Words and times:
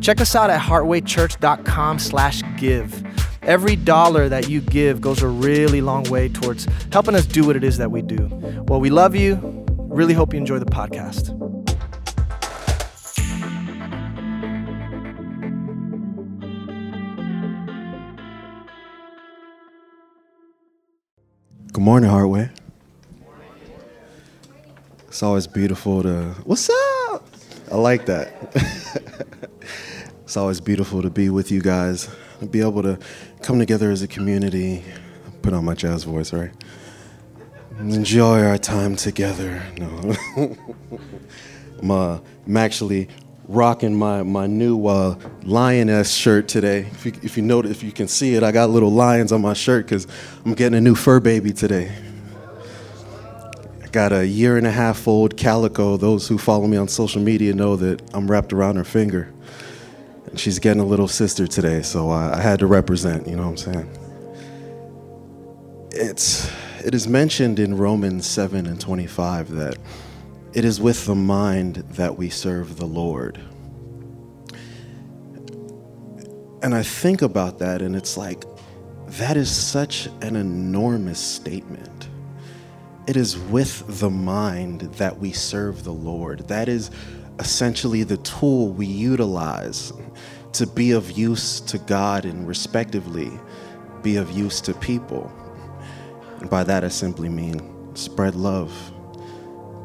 check 0.00 0.20
us 0.20 0.34
out 0.34 0.50
at 0.50 0.60
heartwaychurch.com 0.60 1.98
slash 1.98 2.42
give. 2.56 3.04
Every 3.42 3.76
dollar 3.76 4.28
that 4.28 4.48
you 4.48 4.60
give 4.60 5.00
goes 5.00 5.22
a 5.22 5.28
really 5.28 5.80
long 5.80 6.02
way 6.04 6.28
towards 6.28 6.66
helping 6.92 7.14
us 7.14 7.26
do 7.26 7.46
what 7.46 7.56
it 7.56 7.62
is 7.62 7.78
that 7.78 7.90
we 7.90 8.02
do. 8.02 8.28
Well, 8.66 8.80
we 8.80 8.90
love 8.90 9.14
you. 9.14 9.64
Really 9.88 10.14
hope 10.14 10.32
you 10.32 10.38
enjoy 10.38 10.58
the 10.58 10.66
podcast. 10.66 11.32
Good 21.72 21.82
morning, 21.82 22.10
Heartway. 22.10 22.50
It's 25.08 25.22
always 25.22 25.46
beautiful 25.46 26.02
to. 26.02 26.34
What's 26.44 26.68
up? 26.68 27.28
I 27.70 27.76
like 27.76 28.06
that. 28.06 28.32
it's 30.24 30.36
always 30.36 30.60
beautiful 30.60 31.02
to 31.02 31.10
be 31.10 31.30
with 31.30 31.50
you 31.50 31.60
guys, 31.60 32.08
be 32.50 32.60
able 32.60 32.82
to 32.82 32.98
come 33.42 33.58
together 33.58 33.90
as 33.90 34.02
a 34.02 34.08
community. 34.08 34.84
Put 35.42 35.52
on 35.52 35.64
my 35.64 35.74
jazz 35.74 36.04
voice, 36.04 36.32
right? 36.32 36.50
Enjoy 37.78 38.42
our 38.42 38.58
time 38.58 38.96
together. 38.96 39.62
No, 39.78 40.16
I'm, 41.80 41.90
uh, 41.90 42.18
I'm 42.46 42.56
actually 42.56 43.08
rocking 43.48 43.94
my 43.94 44.22
my 44.22 44.46
new 44.46 44.86
uh, 44.86 45.16
lioness 45.44 46.12
shirt 46.12 46.48
today. 46.48 46.80
If 46.90 47.06
you, 47.06 47.12
if 47.22 47.36
you 47.36 47.42
notice, 47.42 47.70
if 47.70 47.82
you 47.82 47.92
can 47.92 48.08
see 48.08 48.34
it, 48.34 48.42
I 48.42 48.50
got 48.50 48.70
little 48.70 48.90
lions 48.90 49.30
on 49.30 49.42
my 49.42 49.52
shirt 49.52 49.86
because 49.86 50.06
I'm 50.44 50.54
getting 50.54 50.76
a 50.76 50.80
new 50.80 50.94
fur 50.94 51.20
baby 51.20 51.52
today. 51.52 51.92
I 53.82 53.86
got 53.88 54.12
a 54.12 54.26
year 54.26 54.56
and 54.56 54.66
a 54.66 54.72
half 54.72 55.06
old 55.06 55.36
calico. 55.36 55.96
Those 55.96 56.26
who 56.26 56.38
follow 56.38 56.66
me 56.66 56.76
on 56.76 56.88
social 56.88 57.22
media 57.22 57.54
know 57.54 57.76
that 57.76 58.02
I'm 58.14 58.30
wrapped 58.30 58.52
around 58.52 58.76
her 58.76 58.84
finger. 58.84 59.32
And 60.26 60.38
she's 60.38 60.58
getting 60.58 60.82
a 60.82 60.86
little 60.86 61.08
sister 61.08 61.46
today, 61.46 61.82
so 61.82 62.10
I, 62.10 62.38
I 62.38 62.40
had 62.40 62.58
to 62.60 62.66
represent. 62.66 63.26
You 63.26 63.36
know 63.36 63.48
what 63.48 63.66
I'm 63.66 63.74
saying? 63.74 63.98
It's 65.92 66.50
it 66.84 66.94
is 66.94 67.08
mentioned 67.08 67.58
in 67.58 67.76
Romans 67.76 68.26
7 68.26 68.66
and 68.66 68.80
25 68.80 69.50
that 69.52 69.76
it 70.52 70.64
is 70.64 70.80
with 70.80 71.04
the 71.06 71.14
mind 71.14 71.76
that 71.90 72.16
we 72.16 72.30
serve 72.30 72.76
the 72.76 72.86
Lord. 72.86 73.40
And 76.62 76.74
I 76.74 76.82
think 76.82 77.22
about 77.22 77.58
that, 77.58 77.82
and 77.82 77.94
it's 77.94 78.16
like, 78.16 78.44
that 79.06 79.36
is 79.36 79.50
such 79.50 80.06
an 80.22 80.36
enormous 80.36 81.18
statement. 81.18 82.08
It 83.06 83.16
is 83.16 83.38
with 83.38 84.00
the 84.00 84.10
mind 84.10 84.80
that 84.94 85.18
we 85.18 85.32
serve 85.32 85.84
the 85.84 85.92
Lord. 85.92 86.48
That 86.48 86.68
is 86.68 86.90
essentially 87.38 88.02
the 88.02 88.16
tool 88.18 88.68
we 88.68 88.86
utilize 88.86 89.92
to 90.52 90.66
be 90.66 90.92
of 90.92 91.10
use 91.12 91.60
to 91.60 91.78
God 91.78 92.24
and 92.24 92.46
respectively 92.46 93.30
be 94.02 94.16
of 94.16 94.30
use 94.30 94.60
to 94.62 94.74
people. 94.74 95.32
And 96.40 96.50
by 96.50 96.64
that, 96.64 96.84
I 96.84 96.88
simply 96.88 97.28
mean 97.28 97.94
spread 97.94 98.34
love 98.34 98.72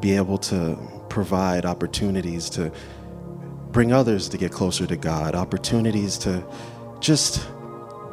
be 0.00 0.16
able 0.16 0.38
to 0.38 0.76
provide 1.08 1.64
opportunities 1.64 2.50
to 2.50 2.72
bring 3.70 3.92
others 3.92 4.28
to 4.28 4.36
get 4.36 4.52
closer 4.52 4.86
to 4.86 4.96
God, 4.96 5.34
opportunities 5.34 6.18
to 6.18 6.44
just 7.00 7.46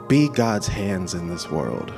be 0.08 0.30
God's 0.30 0.68
hands 0.68 1.14
in 1.14 1.28
this 1.28 1.50
world. 1.50 1.92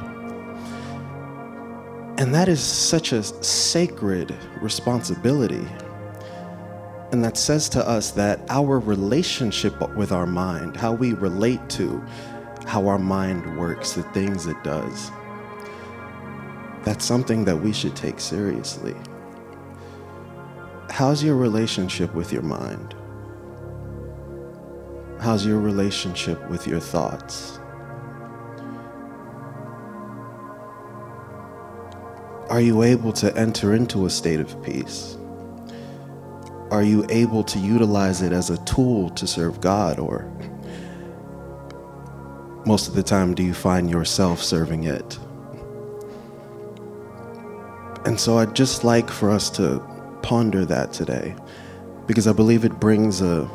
And 2.17 2.33
that 2.35 2.47
is 2.47 2.61
such 2.61 3.13
a 3.13 3.23
sacred 3.23 4.35
responsibility. 4.61 5.65
And 7.11 7.23
that 7.25 7.35
says 7.37 7.67
to 7.69 7.87
us 7.87 8.11
that 8.11 8.39
our 8.49 8.79
relationship 8.79 9.79
with 9.95 10.11
our 10.11 10.25
mind, 10.25 10.77
how 10.77 10.93
we 10.93 11.13
relate 11.13 11.69
to 11.71 12.01
how 12.65 12.87
our 12.87 12.99
mind 12.99 13.57
works, 13.57 13.93
the 13.93 14.03
things 14.03 14.47
it 14.47 14.63
does, 14.63 15.11
that's 16.83 17.03
something 17.03 17.43
that 17.45 17.57
we 17.57 17.73
should 17.73 17.95
take 17.95 18.19
seriously. 18.19 18.95
How's 20.89 21.23
your 21.23 21.35
relationship 21.35 22.13
with 22.13 22.31
your 22.31 22.43
mind? 22.43 22.95
How's 25.19 25.45
your 25.45 25.59
relationship 25.59 26.49
with 26.49 26.65
your 26.65 26.79
thoughts? 26.79 27.59
Are 32.49 32.61
you 32.61 32.83
able 32.83 33.13
to 33.13 33.35
enter 33.37 33.75
into 33.75 34.05
a 34.05 34.09
state 34.09 34.39
of 34.39 34.61
peace? 34.63 35.17
Are 36.71 36.83
you 36.83 37.05
able 37.09 37.43
to 37.43 37.59
utilize 37.59 38.21
it 38.21 38.31
as 38.31 38.49
a 38.49 38.57
tool 38.63 39.09
to 39.11 39.27
serve 39.27 39.59
God? 39.59 39.99
Or 39.99 40.31
most 42.65 42.87
of 42.87 42.93
the 42.93 43.03
time, 43.03 43.35
do 43.35 43.43
you 43.43 43.53
find 43.53 43.89
yourself 43.89 44.41
serving 44.41 44.85
it? 44.85 45.19
And 48.05 48.17
so 48.17 48.37
I'd 48.37 48.55
just 48.55 48.85
like 48.85 49.09
for 49.09 49.29
us 49.29 49.49
to 49.51 49.79
ponder 50.23 50.63
that 50.65 50.93
today 50.93 51.35
because 52.07 52.25
I 52.25 52.31
believe 52.31 52.63
it 52.63 52.79
brings 52.79 53.21
a 53.21 53.49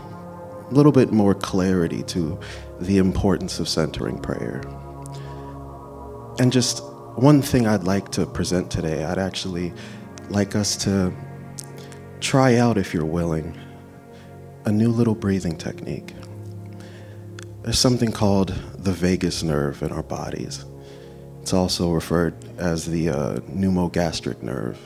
little 0.70 0.92
bit 0.92 1.10
more 1.10 1.34
clarity 1.34 2.02
to 2.02 2.38
the 2.80 2.98
importance 2.98 3.58
of 3.58 3.66
centering 3.66 4.20
prayer. 4.20 4.60
And 6.38 6.52
just 6.52 6.84
one 7.16 7.40
thing 7.40 7.66
I'd 7.66 7.84
like 7.84 8.10
to 8.10 8.26
present 8.26 8.70
today, 8.70 9.04
I'd 9.04 9.18
actually 9.18 9.72
like 10.28 10.54
us 10.54 10.76
to 10.84 11.14
try 12.20 12.56
out, 12.56 12.78
if 12.78 12.92
you're 12.94 13.04
willing, 13.04 13.56
a 14.64 14.72
new 14.72 14.90
little 14.90 15.14
breathing 15.14 15.56
technique. 15.56 16.14
There's 17.62 17.78
something 17.78 18.12
called 18.12 18.48
the 18.78 18.92
vagus 18.92 19.42
nerve 19.42 19.82
in 19.82 19.92
our 19.92 20.02
bodies. 20.02 20.64
It's 21.42 21.52
also 21.52 21.92
referred 21.92 22.34
as 22.58 22.86
the 22.86 23.08
uh, 23.08 23.36
pneumogastric 23.48 24.42
nerve. 24.42 24.78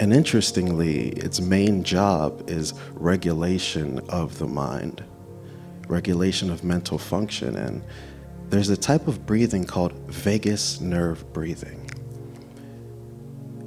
And 0.00 0.12
interestingly, 0.12 1.08
its 1.10 1.40
main 1.40 1.82
job 1.82 2.48
is 2.48 2.74
regulation 2.94 3.98
of 4.08 4.38
the 4.38 4.46
mind, 4.46 5.02
regulation 5.88 6.50
of 6.50 6.62
mental 6.62 6.98
function. 6.98 7.56
And 7.56 7.82
there's 8.48 8.68
a 8.68 8.76
type 8.76 9.08
of 9.08 9.26
breathing 9.26 9.64
called 9.64 9.92
vagus 10.08 10.80
nerve 10.80 11.30
breathing. 11.32 11.87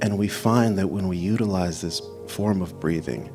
And 0.02 0.18
we 0.18 0.26
find 0.26 0.76
that 0.78 0.88
when 0.88 1.06
we 1.06 1.16
utilize 1.16 1.80
this 1.80 2.02
form 2.26 2.60
of 2.60 2.80
breathing, 2.80 3.30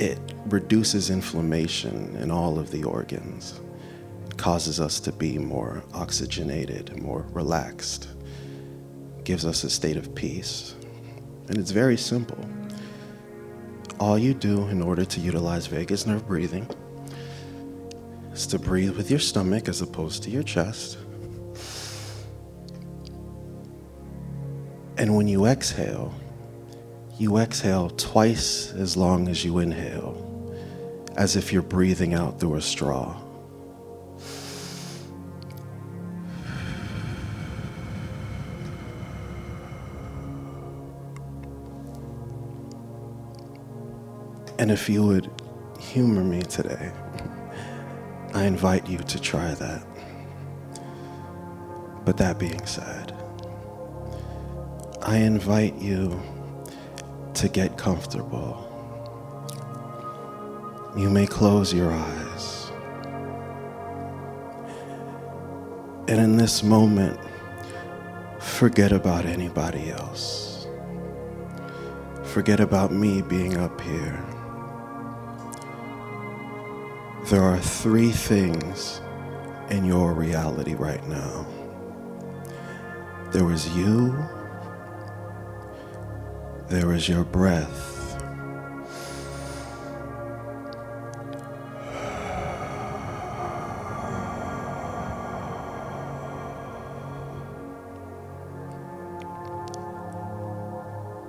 it 0.00 0.18
reduces 0.46 1.08
inflammation 1.08 2.16
in 2.16 2.32
all 2.32 2.58
of 2.58 2.72
the 2.72 2.82
organs, 2.82 3.60
it 4.26 4.36
causes 4.36 4.80
us 4.80 4.98
to 5.00 5.12
be 5.12 5.38
more 5.38 5.84
oxygenated, 5.94 7.00
more 7.00 7.24
relaxed, 7.32 8.08
gives 9.22 9.46
us 9.46 9.62
a 9.62 9.70
state 9.70 9.96
of 9.96 10.12
peace. 10.16 10.74
And 11.48 11.58
it's 11.58 11.70
very 11.70 11.96
simple. 11.96 12.44
All 14.00 14.18
you 14.18 14.34
do 14.34 14.66
in 14.68 14.82
order 14.82 15.04
to 15.04 15.20
utilize 15.20 15.68
vagus 15.68 16.06
nerve 16.06 16.26
breathing 16.26 16.68
is 18.32 18.48
to 18.48 18.58
breathe 18.58 18.96
with 18.96 19.10
your 19.10 19.20
stomach 19.20 19.68
as 19.68 19.80
opposed 19.80 20.24
to 20.24 20.30
your 20.30 20.42
chest. 20.42 20.98
And 25.04 25.14
when 25.14 25.28
you 25.28 25.44
exhale, 25.44 26.14
you 27.18 27.36
exhale 27.36 27.90
twice 27.90 28.72
as 28.72 28.96
long 28.96 29.28
as 29.28 29.44
you 29.44 29.58
inhale, 29.58 30.16
as 31.14 31.36
if 31.36 31.52
you're 31.52 31.60
breathing 31.60 32.14
out 32.14 32.40
through 32.40 32.54
a 32.54 32.62
straw. 32.62 33.14
And 44.58 44.70
if 44.70 44.88
you 44.88 45.04
would 45.04 45.30
humor 45.78 46.24
me 46.24 46.40
today, 46.40 46.90
I 48.32 48.44
invite 48.44 48.88
you 48.88 48.96
to 48.96 49.20
try 49.20 49.52
that. 49.52 49.86
But 52.06 52.16
that 52.16 52.38
being 52.38 52.64
said, 52.64 53.03
I 55.04 55.18
invite 55.18 55.74
you 55.76 56.18
to 57.34 57.48
get 57.48 57.76
comfortable. 57.76 58.60
You 60.96 61.10
may 61.10 61.26
close 61.26 61.74
your 61.74 61.92
eyes. 61.92 62.70
And 66.08 66.18
in 66.20 66.36
this 66.38 66.62
moment, 66.62 67.20
forget 68.40 68.92
about 68.92 69.26
anybody 69.26 69.90
else. 69.90 70.66
Forget 72.24 72.60
about 72.60 72.90
me 72.90 73.20
being 73.20 73.58
up 73.58 73.78
here. 73.82 74.24
There 77.26 77.42
are 77.42 77.58
three 77.58 78.10
things 78.10 79.02
in 79.68 79.84
your 79.84 80.14
reality 80.14 80.74
right 80.74 81.06
now 81.08 81.46
there 83.34 83.44
was 83.44 83.68
you, 83.76 84.16
there 86.74 86.88
was 86.88 87.08
your 87.08 87.22
breath. 87.22 88.20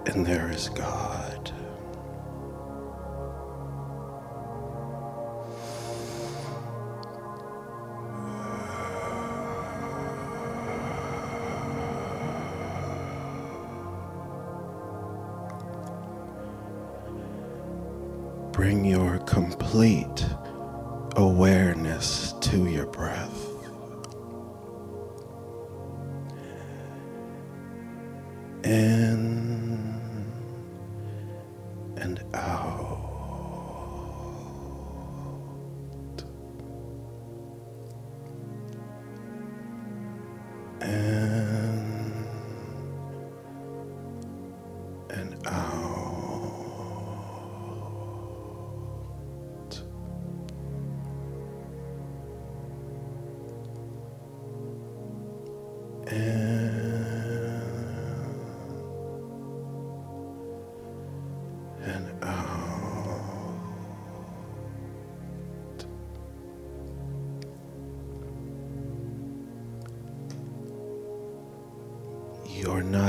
And 0.07 0.25
there 0.25 0.49
is 0.49 0.69
God. 0.69 1.54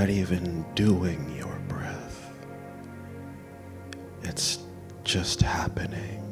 Not 0.07 0.13
even 0.13 0.65
doing 0.77 1.37
your 1.37 1.59
breath. 1.67 2.31
It's 4.23 4.61
just 5.03 5.43
happening. 5.43 6.23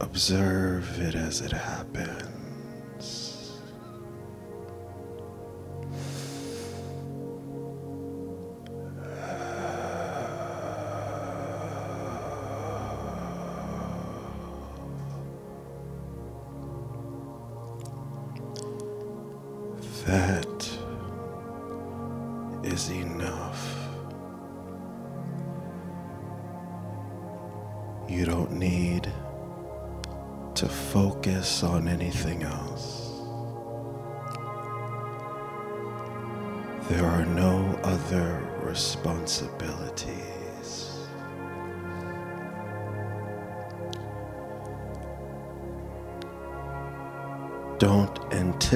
Observe 0.00 1.00
it 1.00 1.14
as 1.14 1.40
it 1.40 1.52
happens. 1.52 2.45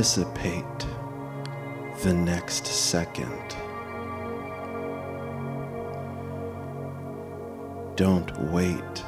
Anticipate 0.01 0.87
the 2.05 2.15
next 2.15 2.65
second. 2.65 3.55
Don't 7.97 8.35
wait 8.51 9.05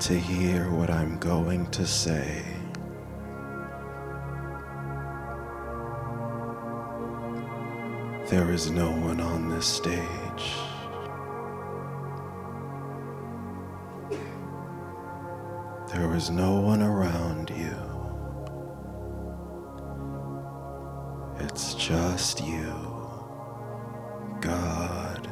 to 0.00 0.18
hear 0.18 0.68
what 0.72 0.90
I'm 0.90 1.16
going 1.18 1.66
to 1.66 1.86
say. 1.86 2.42
There 8.30 8.50
is 8.50 8.72
no 8.72 8.90
one 8.90 9.20
on 9.20 9.48
this 9.48 9.64
stage. 9.64 10.44
There 15.92 16.16
is 16.16 16.30
no 16.30 16.58
one 16.58 16.82
around 16.82 17.43
just 22.24 22.40
you, 22.46 22.72
God, 24.40 25.28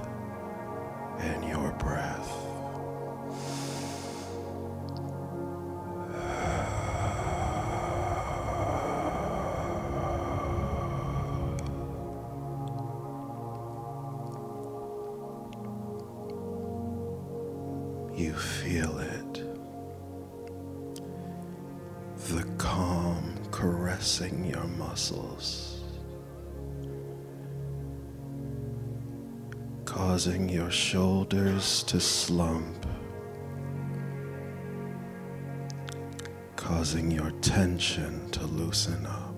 and 1.20 1.42
your 1.48 1.72
breath. 1.78 2.30
You 18.14 18.34
feel 18.34 18.99
it. 18.99 19.42
The 22.28 22.44
calm 22.58 23.38
caressing 23.50 24.44
your 24.44 24.64
muscles, 24.64 25.62
causing 30.12 30.47
your 30.47 30.71
shoulders 30.71 31.83
to 31.85 31.99
slump, 31.99 32.85
causing 36.54 37.11
your 37.11 37.31
tension 37.40 38.28
to 38.31 38.45
loosen 38.45 39.07
up. 39.07 39.31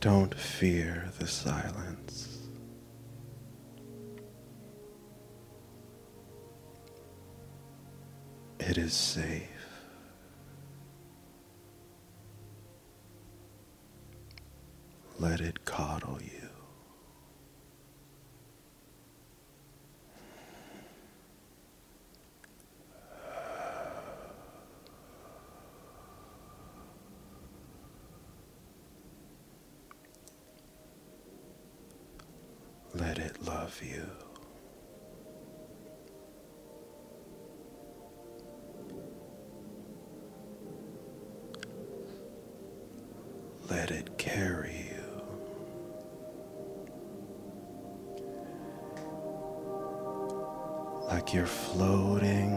Don't 0.00 0.32
fear 0.32 1.10
the 1.18 1.26
silence. 1.26 2.48
It 8.60 8.78
is 8.78 8.92
safe. 8.92 9.42
Let 15.18 15.40
it 15.40 15.64
coddle 15.64 16.18
you. 16.22 16.48
Let 32.94 33.18
it 33.18 33.42
love 33.44 33.80
you. 33.82 34.06
Let 43.70 43.90
it 43.90 44.16
carry 44.16 44.86
you. 44.90 45.04
Like 51.08 51.34
you're 51.34 51.46
floating 51.46 52.52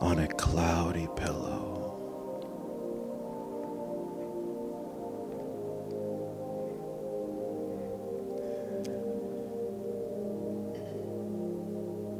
on 0.00 0.18
a 0.18 0.28
cloudy 0.28 1.08
pillow. 1.16 1.70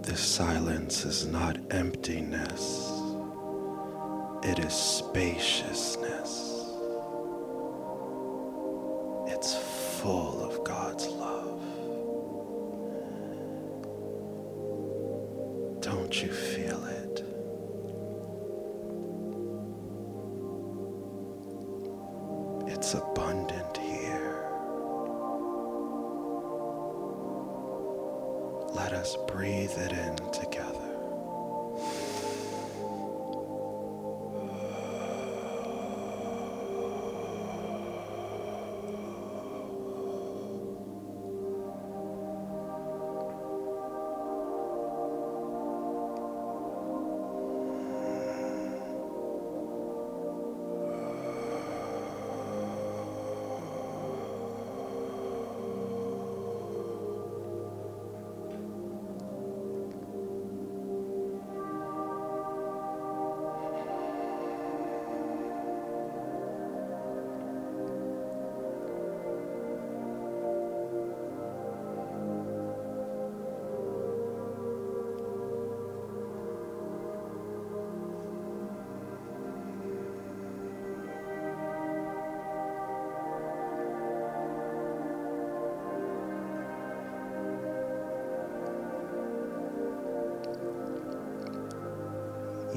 This 0.03 0.21
silence 0.21 1.05
is 1.05 1.27
not 1.27 1.59
emptiness, 1.71 2.91
it 4.43 4.59
is 4.59 4.73
spaciousness. 4.73 6.52
Full 10.03 10.43
of 10.43 10.65
God's 10.65 11.07
love. 11.11 11.52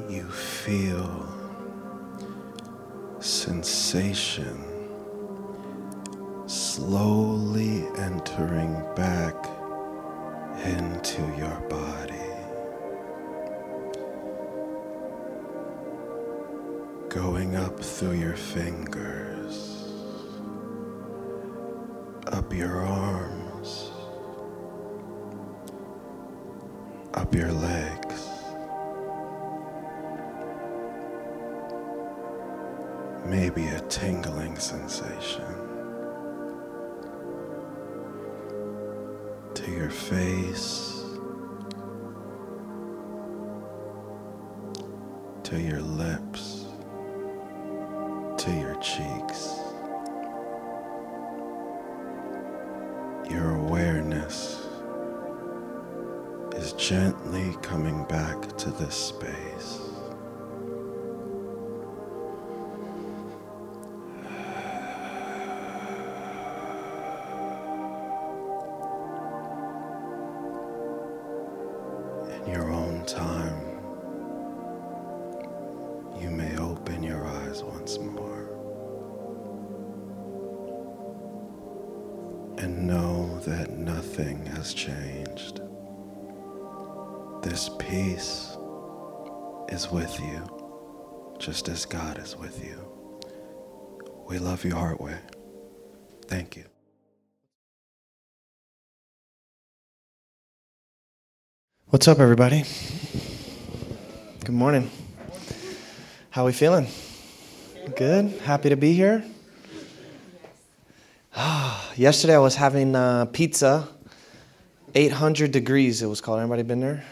You 0.09 0.23
feel 0.29 1.27
sensation 3.19 4.63
slowly 6.45 7.87
entering 7.97 8.83
back 8.95 9.35
into 10.63 11.21
your 11.37 11.59
body. 11.69 12.13
Going 17.09 17.55
up 17.55 17.79
through 17.79 18.19
your 18.19 18.35
fingers, 18.35 19.91
up 22.27 22.53
your 22.53 22.85
arms, 22.85 23.89
up 27.15 27.33
your 27.33 27.51
legs. 27.51 27.94
Maybe 33.45 33.67
a 33.67 33.79
tingling 33.81 34.57
sensation 34.57 35.45
to 39.53 39.69
your 39.69 39.91
face, 39.91 41.03
to 45.43 45.61
your 45.61 45.79
lips, 45.79 46.44
you 76.25 76.31
may 76.31 76.57
open 76.57 77.03
your 77.03 77.23
eyes 77.23 77.61
once 77.61 77.99
more 77.99 78.49
and 82.57 82.87
know 82.87 83.39
that 83.41 83.69
nothing 83.69 84.43
has 84.43 84.73
changed. 84.73 85.61
This 87.43 87.69
peace 87.77 88.57
is 89.69 89.91
with 89.91 90.19
you, 90.19 91.35
just 91.37 91.69
as 91.69 91.85
God 91.85 92.17
is 92.17 92.35
with 92.35 92.65
you. 92.65 92.79
We 94.27 94.39
love 94.39 94.65
you, 94.65 94.73
Heartway. 94.73 95.19
Thank 96.25 96.57
you. 96.57 96.63
What's 101.89 102.07
up, 102.07 102.17
everybody? 102.17 102.63
Good 104.43 104.55
morning. 104.55 104.89
How 106.35 106.41
are 106.41 106.47
we 106.47 106.51
feeling? 106.51 106.87
Good. 107.95 108.29
Happy 108.41 108.67
to 108.67 108.75
be 108.75 108.91
here. 108.91 109.23
Yesterday 111.95 112.35
I 112.35 112.39
was 112.39 112.55
having 112.55 112.93
uh, 112.93 113.23
pizza, 113.27 113.87
800 114.93 115.51
degrees. 115.51 116.01
It 116.01 116.07
was 116.07 116.19
called. 116.19 116.41
Anybody 116.41 116.63
been 116.63 116.81
there? 116.81 117.05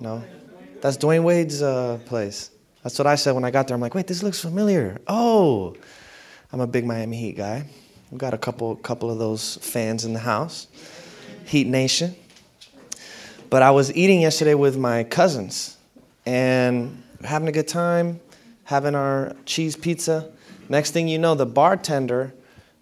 No. 0.00 0.22
That's 0.82 0.98
Dwyane 0.98 1.22
Wade's 1.22 1.62
uh, 1.62 1.98
place. 2.04 2.50
That's 2.82 2.98
what 2.98 3.06
I 3.06 3.14
said 3.14 3.32
when 3.32 3.42
I 3.42 3.50
got 3.50 3.68
there. 3.68 3.74
I'm 3.74 3.80
like, 3.80 3.94
wait, 3.94 4.06
this 4.06 4.22
looks 4.22 4.38
familiar. 4.38 5.00
Oh, 5.06 5.74
I'm 6.52 6.60
a 6.60 6.66
big 6.66 6.84
Miami 6.84 7.16
Heat 7.16 7.38
guy. 7.38 7.64
We've 8.10 8.20
got 8.20 8.34
a 8.34 8.38
couple, 8.38 8.76
couple 8.76 9.10
of 9.10 9.18
those 9.18 9.56
fans 9.62 10.04
in 10.04 10.12
the 10.12 10.18
house. 10.18 10.66
Heat 11.46 11.68
Nation. 11.68 12.14
But 13.48 13.62
I 13.62 13.70
was 13.70 13.90
eating 13.96 14.20
yesterday 14.20 14.52
with 14.52 14.76
my 14.76 15.04
cousins 15.04 15.78
and 16.26 17.02
having 17.24 17.48
a 17.48 17.52
good 17.52 17.66
time, 17.66 18.20
having 18.68 18.94
our 18.94 19.34
cheese 19.46 19.74
pizza. 19.76 20.30
Next 20.68 20.90
thing 20.90 21.08
you 21.08 21.18
know, 21.18 21.34
the 21.34 21.46
bartender 21.46 22.34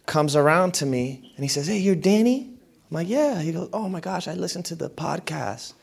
comes 0.04 0.34
around 0.34 0.74
to 0.74 0.84
me 0.84 1.32
and 1.36 1.44
he 1.44 1.48
says, 1.48 1.68
Hey, 1.68 1.78
you're 1.78 1.94
Danny? 1.94 2.50
I'm 2.90 2.94
like, 2.94 3.08
Yeah. 3.08 3.40
He 3.40 3.52
goes, 3.52 3.68
Oh 3.72 3.88
my 3.88 4.00
gosh, 4.00 4.26
I 4.26 4.34
listened 4.34 4.64
to 4.64 4.74
the 4.74 4.90
podcast. 4.90 5.74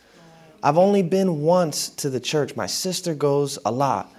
I've 0.62 0.78
only 0.78 1.04
been 1.04 1.40
once 1.40 1.88
to 1.92 2.10
the 2.10 2.20
church. 2.20 2.58
My 2.58 2.66
sister 2.66 3.16
goes 3.16 3.58
a 3.64 3.72
lot, 3.72 4.14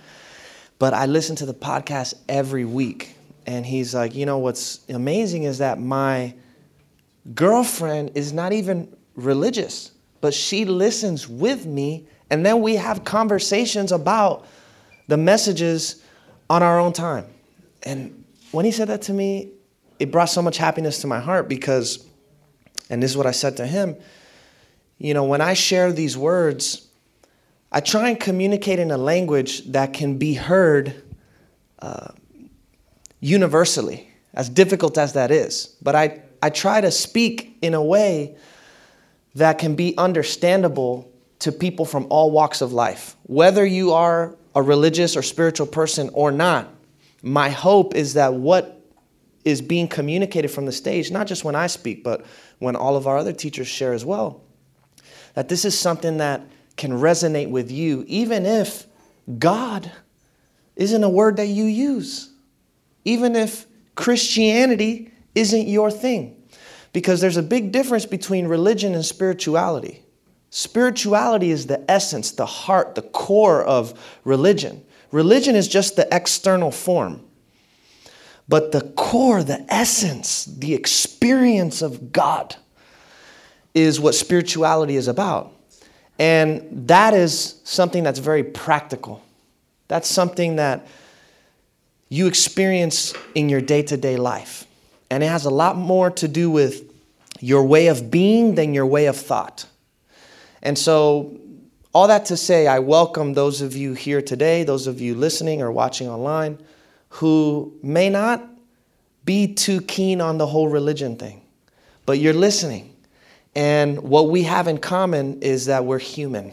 but 0.79 0.95
I 0.95 1.05
listen 1.05 1.37
to 1.37 1.47
the 1.47 1.53
podcast 1.53 2.15
every 2.31 2.65
week. 2.65 3.15
And 3.47 3.67
he's 3.67 3.95
like, 3.95 4.15
You 4.15 4.25
know, 4.25 4.39
what's 4.39 4.89
amazing 4.89 5.43
is 5.43 5.59
that 5.59 5.79
my 5.79 6.33
girlfriend 7.35 8.13
is 8.15 8.33
not 8.33 8.55
even 8.55 8.91
religious, 9.17 9.93
but 10.23 10.33
she 10.33 10.65
listens 10.65 11.29
with 11.29 11.67
me. 11.67 12.07
And 12.31 12.47
then 12.47 12.63
we 12.63 12.77
have 12.77 13.05
conversations 13.05 13.93
about 13.93 14.47
the 15.07 15.17
messages 15.17 16.03
on 16.49 16.63
our 16.63 16.79
own 16.79 16.93
time. 16.93 17.27
And 17.83 18.25
when 18.53 18.65
he 18.65 18.71
said 18.71 18.89
that 18.89 19.03
to 19.03 19.13
me, 19.13 19.51
it 19.99 20.11
brought 20.11 20.27
so 20.27 20.43
much 20.43 20.57
happiness 20.57 21.01
to 21.01 21.07
my 21.07 21.21
heart 21.21 21.49
because, 21.49 22.07
and 22.91 23.03
this 23.03 23.11
is 23.11 23.17
what 23.17 23.27
I 23.27 23.33
said 23.33 23.57
to 23.59 23.67
him, 23.67 23.97
you 24.99 25.15
know, 25.15 25.25
when 25.25 25.41
I 25.41 25.55
share 25.55 25.93
these 25.93 26.17
words, 26.17 26.87
I 27.71 27.81
try 27.81 28.11
and 28.11 28.21
communicate 28.21 28.79
in 28.79 28.91
a 28.91 28.99
language 28.99 29.65
that 29.73 29.93
can 29.93 30.19
be 30.19 30.35
heard 30.35 31.03
uh, 31.81 32.13
universally, 33.21 34.09
as 34.33 34.49
difficult 34.49 34.97
as 34.97 35.15
that 35.15 35.31
is. 35.31 35.77
But 35.83 35.95
I, 35.95 36.23
I 36.41 36.51
try 36.51 36.81
to 36.81 36.91
speak 36.91 37.57
in 37.63 37.75
a 37.75 37.83
way 37.83 38.37
that 39.35 39.59
can 39.59 39.75
be 39.75 39.97
understandable 39.99 41.11
to 41.41 41.51
people 41.51 41.85
from 41.85 42.07
all 42.11 42.31
walks 42.31 42.61
of 42.61 42.73
life. 42.73 43.17
Whether 43.25 43.67
you 43.67 43.93
are 43.93 44.37
a 44.55 44.63
religious 44.63 45.17
or 45.17 45.23
spiritual 45.23 45.67
person 45.67 46.11
or 46.13 46.31
not, 46.31 46.69
my 47.23 47.49
hope 47.49 47.95
is 47.95 48.15
that 48.15 48.35
what 48.35 48.81
is 49.45 49.61
being 49.61 49.89
communicated 49.89 50.49
from 50.49 50.67
the 50.67 50.73
stage, 50.73 51.11
not 51.11 51.27
just 51.27 51.45
when 51.45 51.55
I 51.55 51.67
speak, 51.67 52.03
but 52.03 52.25
when 52.59 52.77
all 52.77 52.97
of 52.97 53.07
our 53.07 53.19
other 53.19 53.33
teachers 53.33 53.67
share 53.67 53.93
as 53.93 54.05
well, 54.05 54.43
that 55.35 55.49
this 55.49 55.65
is 55.65 55.79
something 55.79 56.19
that 56.19 56.43
can 56.77 56.93
resonate 56.93 57.51
with 57.51 57.71
you, 57.71 58.05
even 58.07 58.47
if 58.47 58.87
God 59.39 59.91
isn't 60.77 61.05
a 61.05 61.09
word 61.09 61.37
that 61.37 61.47
you 61.47 61.65
use, 61.65 62.33
even 63.05 63.37
if 63.37 63.67
Christianity 63.95 65.13
isn't 65.35 65.69
your 65.69 65.91
thing. 65.91 66.43
Because 66.93 67.21
there's 67.21 67.37
a 67.37 67.43
big 67.43 67.73
difference 67.73 68.07
between 68.07 68.47
religion 68.47 68.95
and 68.95 69.05
spirituality. 69.05 70.04
Spirituality 70.57 71.51
is 71.51 71.67
the 71.67 71.85
essence, 71.91 72.31
the 72.31 72.47
heart, 72.47 72.95
the 72.95 73.03
core 73.03 73.65
of 73.65 73.93
religion. 74.23 74.85
Religion 75.11 75.57
is 75.57 75.67
just 75.67 75.97
the 75.97 76.07
external 76.15 76.71
form. 76.71 77.21
But 78.49 78.71
the 78.71 78.83
core, 78.83 79.43
the 79.43 79.67
essence, 79.69 80.45
the 80.45 80.73
experience 80.73 81.83
of 81.83 82.13
God 82.13 82.55
is 83.75 83.99
what 83.99 84.15
spirituality 84.15 84.95
is 84.95 85.09
about. 85.09 85.53
And 86.21 86.87
that 86.87 87.15
is 87.15 87.61
something 87.65 88.05
that's 88.05 88.21
very 88.21 88.45
practical. 88.45 89.25
That's 89.89 90.09
something 90.09 90.55
that 90.55 90.87
you 92.09 92.29
experience 92.29 93.13
in 93.35 93.49
your 93.49 93.61
day 93.61 93.83
to 93.83 93.97
day 93.97 94.17
life. 94.17 94.69
And 95.11 95.25
it 95.25 95.27
has 95.27 95.47
a 95.47 95.51
lot 95.51 95.77
more 95.77 96.13
to 96.13 96.29
do 96.29 96.49
with 96.49 96.93
your 97.41 97.65
way 97.65 97.89
of 97.89 98.09
being 98.09 98.55
than 98.55 98.73
your 98.73 98.87
way 98.87 99.07
of 99.07 99.17
thought. 99.17 99.67
And 100.65 100.79
so, 100.79 101.39
all 101.93 102.09
that 102.09 102.25
to 102.27 102.37
say, 102.37 102.67
I 102.67 102.81
welcome 102.81 103.35
those 103.35 103.61
of 103.61 103.77
you 103.77 103.93
here 103.93 104.21
today, 104.21 104.65
those 104.65 104.89
of 104.89 105.01
you 105.01 105.15
listening 105.15 105.63
or 105.63 105.71
watching 105.71 106.09
online, 106.09 106.59
who 107.11 107.73
may 107.83 108.11
not 108.11 108.45
be 109.25 109.55
too 109.55 109.81
keen 109.83 110.21
on 110.21 110.39
the 110.39 110.47
whole 110.47 110.69
religion 110.69 111.17
thing, 111.17 111.43
but 112.07 112.19
you're 112.19 112.35
listening. 112.35 112.97
And 113.55 114.03
what 114.03 114.31
we 114.31 114.43
have 114.43 114.67
in 114.67 114.79
common 114.79 115.41
is 115.41 115.67
that 115.67 115.85
we're 115.85 116.01
human. 116.01 116.53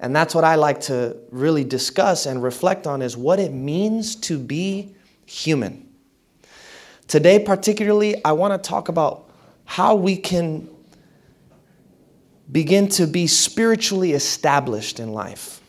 And 0.00 0.14
that's 0.14 0.34
what 0.34 0.44
I 0.44 0.56
like 0.56 0.80
to 0.82 1.16
really 1.30 1.64
discuss 1.64 2.26
and 2.26 2.42
reflect 2.42 2.86
on 2.86 3.00
is 3.00 3.16
what 3.16 3.38
it 3.38 3.52
means 3.52 4.16
to 4.16 4.38
be 4.38 4.94
human. 5.24 5.88
Today, 7.08 7.38
particularly, 7.38 8.22
I 8.24 8.32
want 8.32 8.62
to 8.62 8.68
talk 8.68 8.88
about 8.88 9.30
how 9.64 9.94
we 9.94 10.16
can 10.16 10.68
begin 12.50 12.88
to 12.88 13.06
be 13.06 13.26
spiritually 13.26 14.12
established 14.12 15.00
in 15.00 15.12
life. 15.12 15.60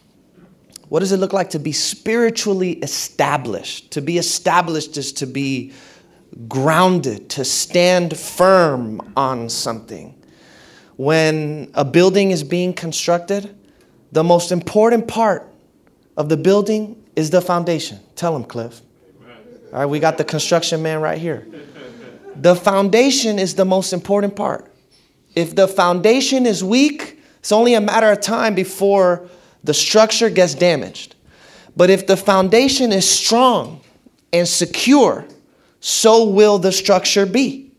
What 0.89 1.00
does 1.00 1.12
it 1.12 1.17
look 1.17 1.34
like 1.34 1.52
to 1.52 1.60
be 1.60 1.72
spiritually 1.72 2.74
established? 2.74 3.91
To 3.91 4.02
be 4.02 4.17
established 4.17 4.98
is 4.98 5.13
to 5.13 5.28
be 5.28 5.74
grounded, 6.48 7.30
to 7.30 7.46
stand 7.46 8.17
firm 8.17 9.13
on 9.15 9.50
something. 9.50 10.15
When 10.98 11.72
a 11.74 11.86
building 11.86 12.32
is 12.32 12.44
being 12.44 12.74
constructed, 12.74 13.56
the 14.12 14.24
most 14.24 14.52
important 14.52 15.08
part 15.08 15.48
of 16.17 16.30
the 16.30 16.38
building 16.38 17.02
is 17.15 17.30
the 17.30 17.41
foundation. 17.41 18.00
Tell 18.15 18.36
him, 18.36 18.44
Cliff. 18.44 18.82
All 19.72 19.80
right, 19.80 19.86
we 19.86 20.00
got 20.00 20.17
the 20.17 20.26
construction 20.26 20.84
man 20.84 21.00
right 21.00 21.17
here. 21.17 21.48
The 22.36 22.56
foundation 22.56 23.39
is 23.39 23.56
the 23.56 23.65
most 23.65 23.94
important 23.94 24.36
part. 24.36 24.71
If 25.36 25.56
the 25.56 25.67
foundation 25.67 26.46
is 26.46 26.63
weak, 26.63 27.20
it's 27.39 27.52
only 27.52 27.74
a 27.74 27.82
matter 27.82 28.12
of 28.12 28.22
time 28.22 28.54
before 28.56 29.28
the 29.63 29.74
structure 29.74 30.30
gets 30.30 30.54
damaged. 30.54 31.15
But 31.76 31.89
if 31.89 32.08
the 32.08 32.17
foundation 32.17 32.91
is 32.91 33.10
strong 33.10 33.82
and 34.34 34.48
secure, 34.48 35.26
so 35.80 36.26
will 36.28 36.60
the 36.60 36.72
structure 36.72 37.26
be. 37.26 37.72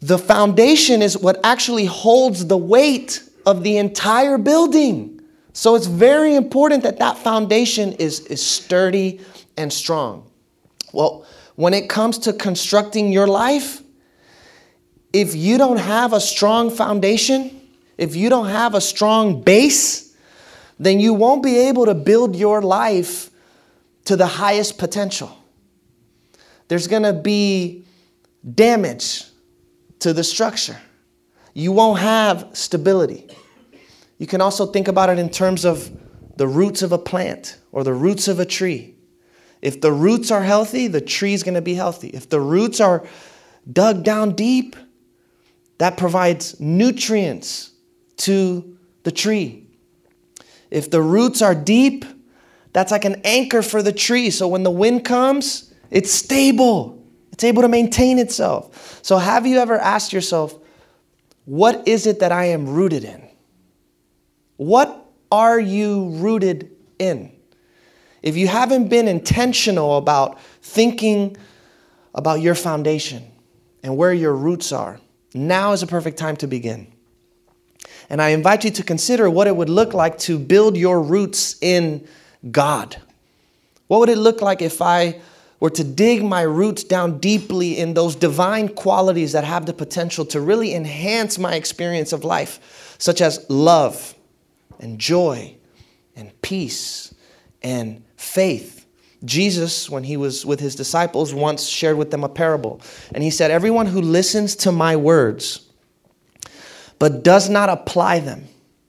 The 0.00 0.18
foundation 0.18 1.02
is 1.02 1.16
what 1.16 1.38
actually 1.44 1.84
holds 1.84 2.46
the 2.46 2.56
weight 2.56 3.22
of 3.46 3.62
the 3.62 3.76
entire 3.76 4.38
building. 4.38 5.20
So 5.52 5.74
it's 5.74 5.86
very 5.86 6.34
important 6.34 6.82
that 6.82 6.98
that 6.98 7.18
foundation 7.18 7.92
is, 7.94 8.20
is 8.20 8.44
sturdy 8.44 9.20
and 9.56 9.72
strong. 9.72 10.28
Well, 10.92 11.26
when 11.56 11.74
it 11.74 11.88
comes 11.88 12.18
to 12.18 12.32
constructing 12.32 13.12
your 13.12 13.26
life, 13.26 13.81
if 15.12 15.34
you 15.34 15.58
don't 15.58 15.78
have 15.78 16.12
a 16.12 16.20
strong 16.20 16.70
foundation, 16.70 17.60
if 17.98 18.16
you 18.16 18.28
don't 18.28 18.48
have 18.48 18.74
a 18.74 18.80
strong 18.80 19.42
base, 19.42 20.14
then 20.78 21.00
you 21.00 21.14
won't 21.14 21.42
be 21.42 21.58
able 21.58 21.86
to 21.86 21.94
build 21.94 22.34
your 22.34 22.62
life 22.62 23.30
to 24.06 24.16
the 24.16 24.26
highest 24.26 24.78
potential. 24.78 25.36
There's 26.68 26.88
to 26.88 27.12
be 27.12 27.84
damage 28.54 29.24
to 30.00 30.12
the 30.12 30.24
structure. 30.24 30.78
You 31.54 31.72
won't 31.72 32.00
have 32.00 32.48
stability. 32.54 33.28
You 34.18 34.26
can 34.26 34.40
also 34.40 34.66
think 34.66 34.88
about 34.88 35.10
it 35.10 35.18
in 35.18 35.28
terms 35.28 35.64
of 35.64 35.90
the 36.36 36.48
roots 36.48 36.82
of 36.82 36.92
a 36.92 36.98
plant 36.98 37.58
or 37.70 37.84
the 37.84 37.92
roots 37.92 38.26
of 38.26 38.40
a 38.40 38.46
tree. 38.46 38.94
If 39.60 39.80
the 39.80 39.92
roots 39.92 40.30
are 40.30 40.42
healthy, 40.42 40.88
the 40.88 41.00
tree 41.00 41.34
is 41.34 41.42
going 41.42 41.54
to 41.54 41.62
be 41.62 41.74
healthy. 41.74 42.08
If 42.08 42.28
the 42.28 42.40
roots 42.40 42.80
are 42.80 43.06
dug 43.70 44.02
down 44.02 44.34
deep, 44.34 44.74
that 45.82 45.96
provides 45.96 46.60
nutrients 46.60 47.72
to 48.16 48.78
the 49.02 49.10
tree. 49.10 49.66
If 50.70 50.92
the 50.92 51.02
roots 51.02 51.42
are 51.42 51.56
deep, 51.56 52.04
that's 52.72 52.92
like 52.92 53.04
an 53.04 53.20
anchor 53.24 53.62
for 53.62 53.82
the 53.82 53.92
tree. 53.92 54.30
So 54.30 54.46
when 54.46 54.62
the 54.62 54.70
wind 54.70 55.04
comes, 55.04 55.74
it's 55.90 56.12
stable, 56.12 57.04
it's 57.32 57.42
able 57.42 57.62
to 57.62 57.68
maintain 57.68 58.20
itself. 58.20 59.00
So, 59.02 59.18
have 59.18 59.44
you 59.44 59.58
ever 59.58 59.76
asked 59.76 60.12
yourself, 60.12 60.56
what 61.46 61.88
is 61.88 62.06
it 62.06 62.20
that 62.20 62.30
I 62.30 62.44
am 62.44 62.68
rooted 62.68 63.02
in? 63.02 63.28
What 64.58 65.04
are 65.32 65.58
you 65.58 66.10
rooted 66.10 66.70
in? 67.00 67.32
If 68.22 68.36
you 68.36 68.46
haven't 68.46 68.86
been 68.86 69.08
intentional 69.08 69.96
about 69.96 70.40
thinking 70.62 71.36
about 72.14 72.40
your 72.40 72.54
foundation 72.54 73.24
and 73.82 73.96
where 73.96 74.14
your 74.14 74.36
roots 74.36 74.70
are, 74.70 75.00
now 75.34 75.72
is 75.72 75.82
a 75.82 75.86
perfect 75.86 76.18
time 76.18 76.36
to 76.36 76.46
begin. 76.46 76.92
And 78.08 78.20
I 78.20 78.30
invite 78.30 78.64
you 78.64 78.70
to 78.72 78.82
consider 78.82 79.30
what 79.30 79.46
it 79.46 79.56
would 79.56 79.70
look 79.70 79.94
like 79.94 80.18
to 80.20 80.38
build 80.38 80.76
your 80.76 81.00
roots 81.00 81.56
in 81.60 82.06
God. 82.50 82.96
What 83.86 84.00
would 84.00 84.08
it 84.08 84.18
look 84.18 84.42
like 84.42 84.62
if 84.62 84.82
I 84.82 85.20
were 85.60 85.70
to 85.70 85.84
dig 85.84 86.24
my 86.24 86.42
roots 86.42 86.82
down 86.82 87.18
deeply 87.18 87.78
in 87.78 87.94
those 87.94 88.16
divine 88.16 88.68
qualities 88.68 89.32
that 89.32 89.44
have 89.44 89.64
the 89.64 89.72
potential 89.72 90.24
to 90.26 90.40
really 90.40 90.74
enhance 90.74 91.38
my 91.38 91.54
experience 91.54 92.12
of 92.12 92.24
life, 92.24 92.96
such 92.98 93.20
as 93.20 93.48
love 93.48 94.14
and 94.80 94.98
joy 94.98 95.54
and 96.16 96.32
peace 96.42 97.14
and 97.62 98.02
faith? 98.16 98.81
Jesus, 99.24 99.88
when 99.88 100.04
he 100.04 100.16
was 100.16 100.44
with 100.44 100.60
his 100.60 100.74
disciples, 100.74 101.32
once 101.32 101.66
shared 101.66 101.96
with 101.96 102.10
them 102.10 102.24
a 102.24 102.28
parable. 102.28 102.80
And 103.14 103.22
he 103.22 103.30
said, 103.30 103.50
Everyone 103.50 103.86
who 103.86 104.00
listens 104.00 104.56
to 104.56 104.72
my 104.72 104.96
words, 104.96 105.68
but 106.98 107.22
does 107.22 107.48
not 107.48 107.68
apply 107.68 108.20
them 108.20 108.46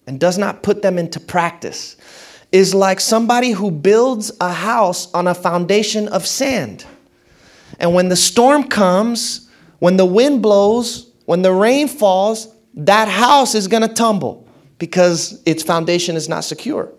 and 0.07 0.19
does 0.19 0.37
not 0.37 0.63
put 0.63 0.81
them 0.81 0.97
into 0.97 1.19
practice, 1.19 1.97
is 2.51 2.73
like 2.73 2.99
somebody 2.99 3.51
who 3.51 3.71
builds 3.71 4.31
a 4.41 4.51
house 4.51 5.11
on 5.13 5.27
a 5.27 5.35
foundation 5.35 6.07
of 6.07 6.25
sand. 6.25 6.85
And 7.79 7.93
when 7.93 8.09
the 8.09 8.15
storm 8.15 8.65
comes, 8.65 9.49
when 9.79 9.97
the 9.97 10.05
wind 10.05 10.41
blows, 10.41 11.11
when 11.25 11.41
the 11.41 11.53
rain 11.53 11.87
falls, 11.87 12.53
that 12.75 13.07
house 13.07 13.55
is 13.55 13.67
going 13.67 13.81
to 13.81 13.93
tumble 13.93 14.47
because 14.77 15.41
its 15.45 15.63
foundation 15.63 16.15
is 16.15 16.27
not 16.27 16.43
secure. 16.43 16.91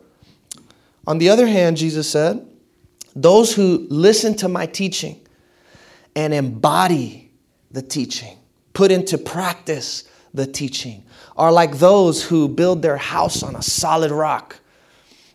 On 1.07 1.19
the 1.19 1.29
other 1.29 1.47
hand, 1.47 1.77
Jesus 1.77 2.09
said, 2.09 2.47
those 3.15 3.55
who 3.55 3.87
listen 3.91 4.35
to 4.37 4.49
my 4.49 4.67
teaching 4.67 5.21
and 6.17 6.35
embody 6.35 7.31
the 7.71 7.83
teaching, 7.83 8.37
put 8.73 8.91
into 8.91 9.19
practice 9.19 10.05
the 10.33 10.47
teaching, 10.47 11.05
are 11.37 11.53
like 11.53 11.79
those 11.79 12.23
who 12.23 12.49
build 12.49 12.83
their 12.83 12.97
house 12.97 13.43
on 13.43 13.57
a 13.57 13.63
solid 13.63 14.11
rock. 14.11 14.59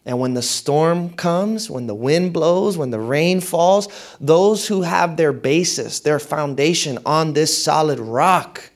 And 0.06 0.20
when 0.20 0.34
the 0.34 0.42
storm 0.42 1.14
comes, 1.14 1.70
when 1.70 1.88
the 1.88 1.96
wind 1.96 2.34
blows, 2.34 2.78
when 2.78 2.90
the 2.90 3.00
rain 3.00 3.42
falls, 3.42 3.88
those 4.20 4.68
who 4.68 4.82
have 4.82 5.18
their 5.18 5.34
basis, 5.34 6.00
their 6.00 6.20
foundation 6.20 6.98
on 7.06 7.34
this 7.34 7.64
solid 7.64 8.00
rock, 8.00 8.72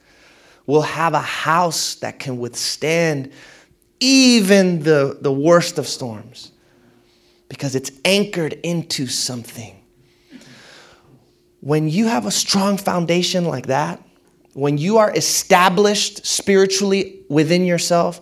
will 0.66 0.82
have 0.82 1.14
a 1.14 1.20
house 1.20 1.96
that 1.96 2.20
can 2.20 2.38
withstand 2.38 3.32
even 4.00 4.80
the, 4.84 5.18
the 5.22 5.32
worst 5.32 5.78
of 5.78 5.88
storms 5.88 6.53
because 7.54 7.76
it's 7.76 7.92
anchored 8.04 8.54
into 8.64 9.06
something. 9.06 9.80
When 11.60 11.88
you 11.88 12.08
have 12.08 12.26
a 12.26 12.32
strong 12.32 12.78
foundation 12.78 13.46
like 13.46 13.68
that, 13.68 14.04
when 14.54 14.80
you 14.80 14.98
are 14.98 15.16
established 15.16 16.26
spiritually 16.26 17.22
within 17.30 17.64
yourself, 17.64 18.22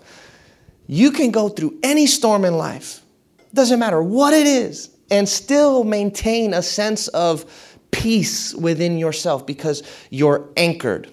you 0.86 1.12
can 1.12 1.32
go 1.32 1.48
through 1.48 1.80
any 1.82 2.08
storm 2.08 2.44
in 2.44 2.58
life, 2.58 3.06
doesn't 3.54 3.80
matter 3.80 4.04
what 4.04 4.34
it 4.34 4.46
is, 4.46 4.90
and 5.10 5.30
still 5.30 5.86
maintain 5.86 6.54
a 6.54 6.62
sense 6.62 7.08
of 7.08 7.46
peace 7.92 8.54
within 8.54 8.98
yourself 8.98 9.48
because 9.48 9.82
you're 10.10 10.50
anchored. 10.58 11.10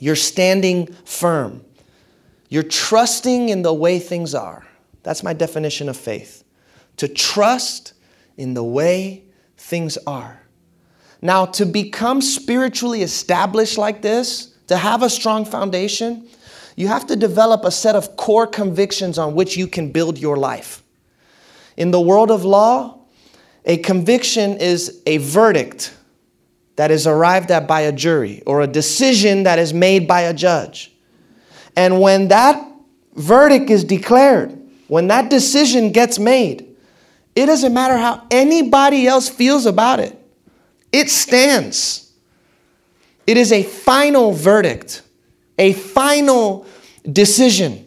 You're 0.00 0.16
standing 0.16 0.92
firm. 1.06 1.64
You're 2.50 2.62
trusting 2.62 3.48
in 3.48 3.62
the 3.62 3.72
way 3.72 3.98
things 4.00 4.34
are. 4.34 4.66
That's 5.02 5.22
my 5.22 5.32
definition 5.32 5.88
of 5.88 5.96
faith. 5.96 6.44
To 6.98 7.08
trust 7.08 7.94
in 8.36 8.54
the 8.54 8.62
way 8.62 9.24
things 9.56 9.98
are. 10.06 10.42
Now, 11.20 11.46
to 11.46 11.66
become 11.66 12.20
spiritually 12.20 13.02
established 13.02 13.76
like 13.76 14.02
this, 14.02 14.54
to 14.68 14.76
have 14.76 15.02
a 15.02 15.10
strong 15.10 15.44
foundation, 15.44 16.28
you 16.76 16.86
have 16.86 17.06
to 17.08 17.16
develop 17.16 17.64
a 17.64 17.72
set 17.72 17.96
of 17.96 18.16
core 18.16 18.46
convictions 18.46 19.18
on 19.18 19.34
which 19.34 19.56
you 19.56 19.66
can 19.66 19.90
build 19.90 20.18
your 20.18 20.36
life. 20.36 20.84
In 21.76 21.90
the 21.90 22.00
world 22.00 22.30
of 22.30 22.44
law, 22.44 23.00
a 23.64 23.78
conviction 23.78 24.58
is 24.58 25.02
a 25.06 25.18
verdict 25.18 25.94
that 26.76 26.92
is 26.92 27.06
arrived 27.06 27.50
at 27.50 27.66
by 27.66 27.80
a 27.80 27.92
jury 27.92 28.42
or 28.46 28.60
a 28.60 28.66
decision 28.68 29.42
that 29.42 29.58
is 29.58 29.74
made 29.74 30.06
by 30.06 30.20
a 30.22 30.32
judge. 30.32 30.92
And 31.74 32.00
when 32.00 32.28
that 32.28 32.64
verdict 33.14 33.70
is 33.70 33.82
declared, 33.82 34.56
when 34.86 35.08
that 35.08 35.30
decision 35.30 35.90
gets 35.90 36.20
made, 36.20 36.67
it 37.38 37.46
doesn't 37.46 37.72
matter 37.72 37.96
how 37.96 38.26
anybody 38.30 39.06
else 39.06 39.28
feels 39.28 39.64
about 39.64 40.00
it, 40.00 40.18
it 40.92 41.08
stands. 41.08 42.12
It 43.26 43.36
is 43.36 43.52
a 43.52 43.62
final 43.62 44.32
verdict, 44.32 45.02
a 45.58 45.74
final 45.74 46.66
decision. 47.10 47.84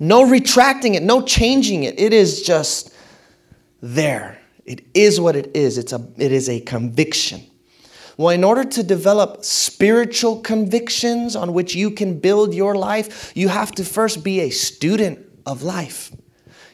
No 0.00 0.28
retracting 0.28 0.96
it, 0.96 1.02
no 1.04 1.22
changing 1.22 1.84
it. 1.84 2.00
It 2.00 2.12
is 2.12 2.42
just 2.42 2.92
there. 3.80 4.40
It 4.64 4.84
is 4.92 5.20
what 5.20 5.36
it 5.36 5.54
is. 5.54 5.78
It's 5.78 5.92
a, 5.92 6.04
it 6.18 6.32
is 6.32 6.48
a 6.48 6.60
conviction. 6.60 7.42
Well, 8.16 8.30
in 8.30 8.44
order 8.44 8.64
to 8.64 8.82
develop 8.82 9.44
spiritual 9.44 10.40
convictions 10.40 11.34
on 11.34 11.54
which 11.54 11.74
you 11.74 11.90
can 11.90 12.18
build 12.18 12.52
your 12.52 12.74
life, 12.74 13.32
you 13.34 13.48
have 13.48 13.72
to 13.72 13.84
first 13.84 14.22
be 14.22 14.40
a 14.40 14.50
student 14.50 15.20
of 15.46 15.62
life. 15.62 16.12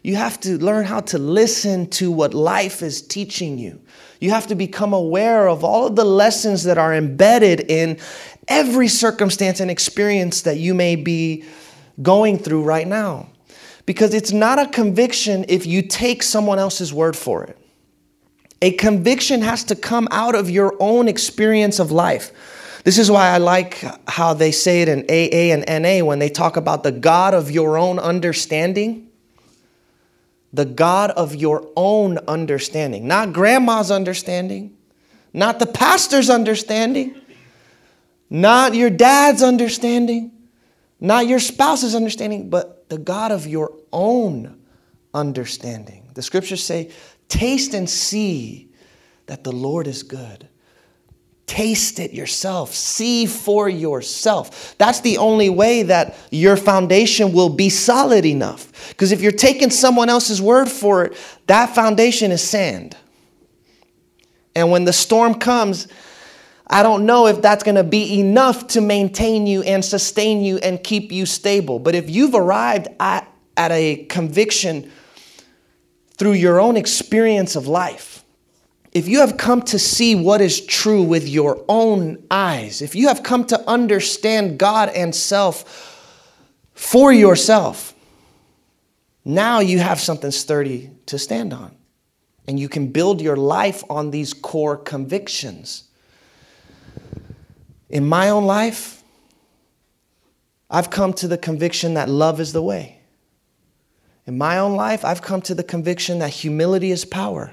You 0.03 0.17
have 0.17 0.41
to 0.41 0.59
learn 0.59 0.85
how 0.85 1.01
to 1.01 1.19
listen 1.19 1.89
to 1.91 2.11
what 2.11 2.35
life 2.35 2.83
is 2.83 3.03
teaching 3.03 3.59
you. 3.59 3.81
You 4.21 4.31
have 4.31 4.47
to 4.49 4.55
become 4.55 4.93
aware 4.93 5.49
of 5.49 5.65
all 5.65 5.87
of 5.87 5.97
the 5.97 6.05
lessons 6.05 6.65
that 6.65 6.79
are 6.79 6.95
embedded 6.95 7.61
in 7.71 7.99
every 8.47 8.89
circumstance 8.89 9.61
and 9.61 9.71
experience 9.71 10.43
that 10.43 10.59
you 10.59 10.75
may 10.75 10.97
be 10.97 11.45
going 12.03 12.39
through 12.39 12.63
right 12.63 12.87
now. 12.87 13.29
Because 13.87 14.15
it's 14.15 14.33
not 14.33 14.59
a 14.59 14.67
conviction 14.67 15.45
if 15.49 15.67
you 15.67 15.83
take 15.83 16.23
someone 16.23 16.59
else's 16.59 16.93
word 16.93 17.17
for 17.17 17.45
it. 17.45 17.59
A 18.61 18.73
conviction 18.73 19.41
has 19.43 19.65
to 19.65 19.77
come 19.77 20.09
out 20.11 20.35
of 20.35 20.51
your 20.51 20.77
own 20.81 21.09
experience 21.09 21.79
of 21.79 21.91
life. 21.91 22.33
This 22.85 22.99
is 22.99 23.11
why 23.11 23.29
I 23.29 23.39
like 23.39 23.85
how 24.09 24.35
they 24.35 24.51
say 24.51 24.83
it 24.83 24.89
in 24.89 25.01
AA 25.09 25.55
and 25.55 25.83
NA 25.83 26.05
when 26.05 26.19
they 26.19 26.29
talk 26.29 26.57
about 26.57 26.83
the 26.83 26.93
God 26.93 27.35
of 27.35 27.51
your 27.51 27.79
own 27.79 27.99
understanding. 27.99 29.08
The 30.53 30.65
God 30.65 31.11
of 31.11 31.35
your 31.35 31.69
own 31.77 32.19
understanding, 32.27 33.07
not 33.07 33.33
grandma's 33.33 33.91
understanding, 33.91 34.77
not 35.33 35.59
the 35.59 35.67
pastor's 35.67 36.31
understanding, 36.31 37.21
not 38.31 38.75
your 38.75 38.91
dad's 38.91 39.43
understanding, 39.43 40.33
not 41.01 41.27
your 41.27 41.39
spouse's 41.39 41.95
understanding, 41.95 42.51
but 42.51 42.89
the 42.89 42.99
God 42.99 43.31
of 43.31 43.47
your 43.47 43.73
own 43.93 44.59
understanding. 45.15 46.11
The 46.15 46.23
scriptures 46.23 46.63
say, 46.63 46.91
Taste 47.29 47.75
and 47.75 47.89
see 47.89 48.71
that 49.27 49.45
the 49.45 49.53
Lord 49.53 49.87
is 49.87 50.03
good. 50.03 50.49
Taste 51.49 51.99
it 51.99 52.13
yourself. 52.13 52.75
See 52.75 53.25
for 53.25 53.71
yourself. 53.71 54.77
That's 54.77 55.01
the 55.01 55.17
only 55.17 55.49
way 55.49 55.83
that 55.83 56.15
your 56.31 56.59
foundation 56.59 57.33
will 57.33 57.49
be 57.49 57.71
solid 57.71 58.27
enough. 58.27 58.91
Because 58.91 59.13
if 59.13 59.23
you're 59.23 59.33
taking 59.33 59.71
someone 59.71 60.11
else's 60.11 60.43
word 60.43 60.69
for 60.69 61.07
it, 61.07 61.17
that 61.47 61.75
foundation 61.75 62.33
is 62.33 62.43
sand. 62.43 62.97
And 64.55 64.71
when 64.71 64.85
the 64.85 64.93
storm 64.93 65.37
comes, 65.37 65.89
I 66.67 66.83
don't 66.83 67.07
know 67.07 67.27
if 67.27 67.41
that's 67.41 67.65
going 67.65 67.77
to 67.77 67.85
be 67.85 68.21
enough 68.21 68.67
to 68.69 68.83
maintain 68.83 69.47
you 69.47 69.63
and 69.63 69.83
sustain 69.83 70.43
you 70.43 70.59
and 70.59 70.83
keep 70.85 71.11
you 71.11 71.25
stable. 71.25 71.79
But 71.79 71.95
if 71.95 72.11
you've 72.11 72.35
arrived 72.35 72.89
at, 73.01 73.27
at 73.57 73.73
a 73.73 74.05
conviction 74.11 74.93
through 76.19 76.33
your 76.33 76.61
own 76.61 76.77
experience 76.77 77.57
of 77.57 77.67
life, 77.69 78.18
if 78.99 79.07
you 79.07 79.21
have 79.21 79.37
come 79.37 79.63
to 79.63 79.79
see 79.79 80.17
what 80.17 80.41
is 80.41 80.61
true 80.61 81.05
with 81.05 81.29
your 81.29 81.65
own 81.69 82.21
eyes, 82.33 82.83
if 82.83 82.97
you 82.97 83.07
have 83.07 83.23
come 83.23 83.45
to 83.45 83.71
understand 83.71 84.59
God 84.59 84.89
and 84.89 85.15
self 85.15 86.35
for 86.75 87.13
yourself, 87.13 87.95
now 89.25 89.61
you 89.61 89.79
have 89.79 90.01
something 90.01 90.33
sturdy 90.33 90.91
to 91.07 91.17
stand 91.17 91.53
on. 91.53 91.77
And 92.49 92.59
you 92.59 92.69
can 92.69 92.89
build 92.89 93.21
your 93.21 93.37
life 93.37 93.85
on 93.89 94.11
these 94.11 94.35
core 94.35 94.77
convictions. 94.77 95.85
In 97.89 98.05
my 98.09 98.31
own 98.31 98.47
life, 98.47 99.05
I've 100.69 100.91
come 100.91 101.13
to 101.15 101.29
the 101.29 101.39
conviction 101.39 101.95
that 101.95 102.09
love 102.09 102.41
is 102.41 102.53
the 102.53 102.63
way. 102.63 102.99
In 104.27 104.37
my 104.37 104.59
own 104.59 104.75
life, 104.75 105.05
I've 105.05 105.23
come 105.23 105.41
to 105.43 105.55
the 105.55 105.63
conviction 105.63 106.19
that 106.19 106.31
humility 106.31 106.91
is 106.91 107.05
power. 107.05 107.53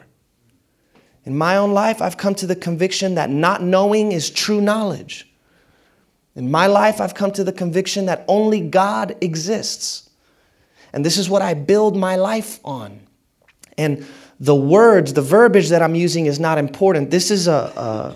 In 1.25 1.37
my 1.37 1.57
own 1.57 1.73
life, 1.73 2.01
I've 2.01 2.17
come 2.17 2.35
to 2.35 2.47
the 2.47 2.55
conviction 2.55 3.15
that 3.15 3.29
not 3.29 3.63
knowing 3.63 4.11
is 4.11 4.29
true 4.29 4.61
knowledge. 4.61 5.27
In 6.35 6.51
my 6.51 6.67
life, 6.67 7.01
I've 7.01 7.15
come 7.15 7.31
to 7.31 7.43
the 7.43 7.51
conviction 7.51 8.05
that 8.05 8.25
only 8.27 8.61
God 8.61 9.15
exists. 9.21 10.09
And 10.93 11.03
this 11.05 11.17
is 11.17 11.29
what 11.29 11.41
I 11.41 11.53
build 11.53 11.95
my 11.95 12.15
life 12.15 12.59
on. 12.63 12.99
And 13.77 14.05
the 14.39 14.55
words, 14.55 15.13
the 15.13 15.21
verbiage 15.21 15.69
that 15.69 15.81
I'm 15.81 15.95
using 15.95 16.25
is 16.25 16.39
not 16.39 16.57
important. 16.57 17.09
This 17.09 17.31
is 17.31 17.47
a, 17.47 17.73
a 17.75 18.15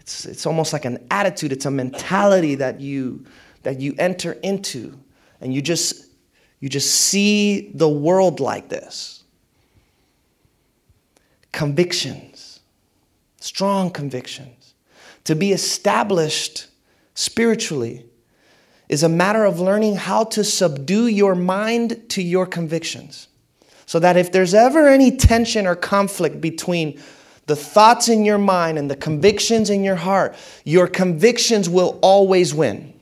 it's, 0.00 0.24
it's 0.24 0.46
almost 0.46 0.72
like 0.72 0.84
an 0.84 1.04
attitude, 1.10 1.52
it's 1.52 1.66
a 1.66 1.70
mentality 1.70 2.54
that 2.56 2.80
you, 2.80 3.26
that 3.62 3.80
you 3.80 3.94
enter 3.98 4.32
into. 4.42 4.98
And 5.40 5.52
you 5.52 5.60
just 5.60 6.06
you 6.60 6.68
just 6.68 6.92
see 6.92 7.70
the 7.74 7.88
world 7.88 8.40
like 8.40 8.68
this. 8.68 9.24
Convictions, 11.52 12.35
strong 13.46 13.90
convictions. 13.90 14.74
To 15.24 15.36
be 15.36 15.52
established 15.52 16.66
spiritually 17.14 18.04
is 18.88 19.04
a 19.04 19.08
matter 19.08 19.44
of 19.44 19.60
learning 19.60 19.96
how 19.96 20.24
to 20.24 20.42
subdue 20.42 21.06
your 21.06 21.36
mind 21.36 22.10
to 22.10 22.22
your 22.22 22.44
convictions. 22.44 23.28
So 23.86 24.00
that 24.00 24.16
if 24.16 24.32
there's 24.32 24.52
ever 24.52 24.88
any 24.88 25.16
tension 25.16 25.64
or 25.64 25.76
conflict 25.76 26.40
between 26.40 27.00
the 27.46 27.54
thoughts 27.54 28.08
in 28.08 28.24
your 28.24 28.38
mind 28.38 28.78
and 28.78 28.90
the 28.90 28.96
convictions 28.96 29.70
in 29.70 29.84
your 29.84 29.94
heart, 29.94 30.34
your 30.64 30.88
convictions 30.88 31.68
will 31.68 32.00
always 32.02 32.52
win. 32.52 32.92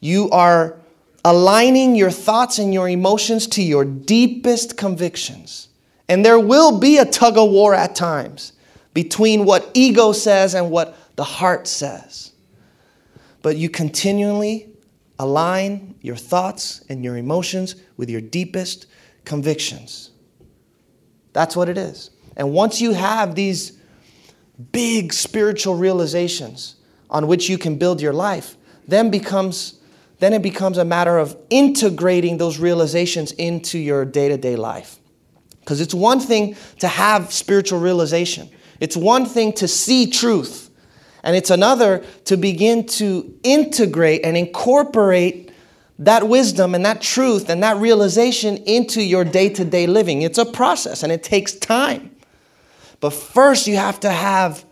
You 0.00 0.30
are 0.30 0.78
aligning 1.26 1.94
your 1.94 2.10
thoughts 2.10 2.58
and 2.58 2.72
your 2.72 2.88
emotions 2.88 3.46
to 3.48 3.62
your 3.62 3.84
deepest 3.84 4.78
convictions. 4.78 5.69
And 6.10 6.24
there 6.24 6.40
will 6.40 6.80
be 6.80 6.98
a 6.98 7.04
tug 7.04 7.38
of 7.38 7.50
war 7.50 7.72
at 7.72 7.94
times 7.94 8.52
between 8.94 9.44
what 9.44 9.70
ego 9.74 10.10
says 10.10 10.54
and 10.54 10.68
what 10.68 10.96
the 11.14 11.22
heart 11.22 11.68
says. 11.68 12.32
But 13.42 13.56
you 13.56 13.70
continually 13.70 14.72
align 15.20 15.94
your 16.00 16.16
thoughts 16.16 16.84
and 16.88 17.04
your 17.04 17.16
emotions 17.16 17.76
with 17.96 18.10
your 18.10 18.20
deepest 18.20 18.86
convictions. 19.24 20.10
That's 21.32 21.54
what 21.54 21.68
it 21.68 21.78
is. 21.78 22.10
And 22.36 22.52
once 22.52 22.80
you 22.80 22.90
have 22.90 23.36
these 23.36 23.78
big 24.72 25.12
spiritual 25.12 25.76
realizations 25.76 26.74
on 27.08 27.28
which 27.28 27.48
you 27.48 27.56
can 27.56 27.76
build 27.76 28.00
your 28.00 28.12
life, 28.12 28.56
then 28.88 29.10
becomes 29.12 29.78
then 30.18 30.32
it 30.32 30.42
becomes 30.42 30.76
a 30.76 30.84
matter 30.84 31.18
of 31.18 31.36
integrating 31.50 32.36
those 32.36 32.58
realizations 32.58 33.30
into 33.32 33.78
your 33.78 34.04
day-to-day 34.04 34.56
life. 34.56 34.96
Because 35.70 35.80
it's 35.80 35.94
one 35.94 36.18
thing 36.18 36.56
to 36.80 36.88
have 36.88 37.32
spiritual 37.32 37.78
realization. 37.78 38.50
It's 38.80 38.96
one 38.96 39.24
thing 39.24 39.52
to 39.52 39.68
see 39.68 40.10
truth. 40.10 40.68
And 41.22 41.36
it's 41.36 41.50
another 41.50 42.04
to 42.24 42.36
begin 42.36 42.86
to 42.98 43.38
integrate 43.44 44.24
and 44.24 44.36
incorporate 44.36 45.52
that 46.00 46.26
wisdom 46.26 46.74
and 46.74 46.84
that 46.84 47.00
truth 47.00 47.48
and 47.48 47.62
that 47.62 47.76
realization 47.76 48.56
into 48.56 49.00
your 49.00 49.22
day 49.22 49.48
to 49.50 49.64
day 49.64 49.86
living. 49.86 50.22
It's 50.22 50.38
a 50.38 50.44
process 50.44 51.04
and 51.04 51.12
it 51.12 51.22
takes 51.22 51.52
time. 51.52 52.16
But 52.98 53.10
first, 53.10 53.68
you 53.68 53.76
have 53.76 54.00
to 54.00 54.10
have 54.10 54.64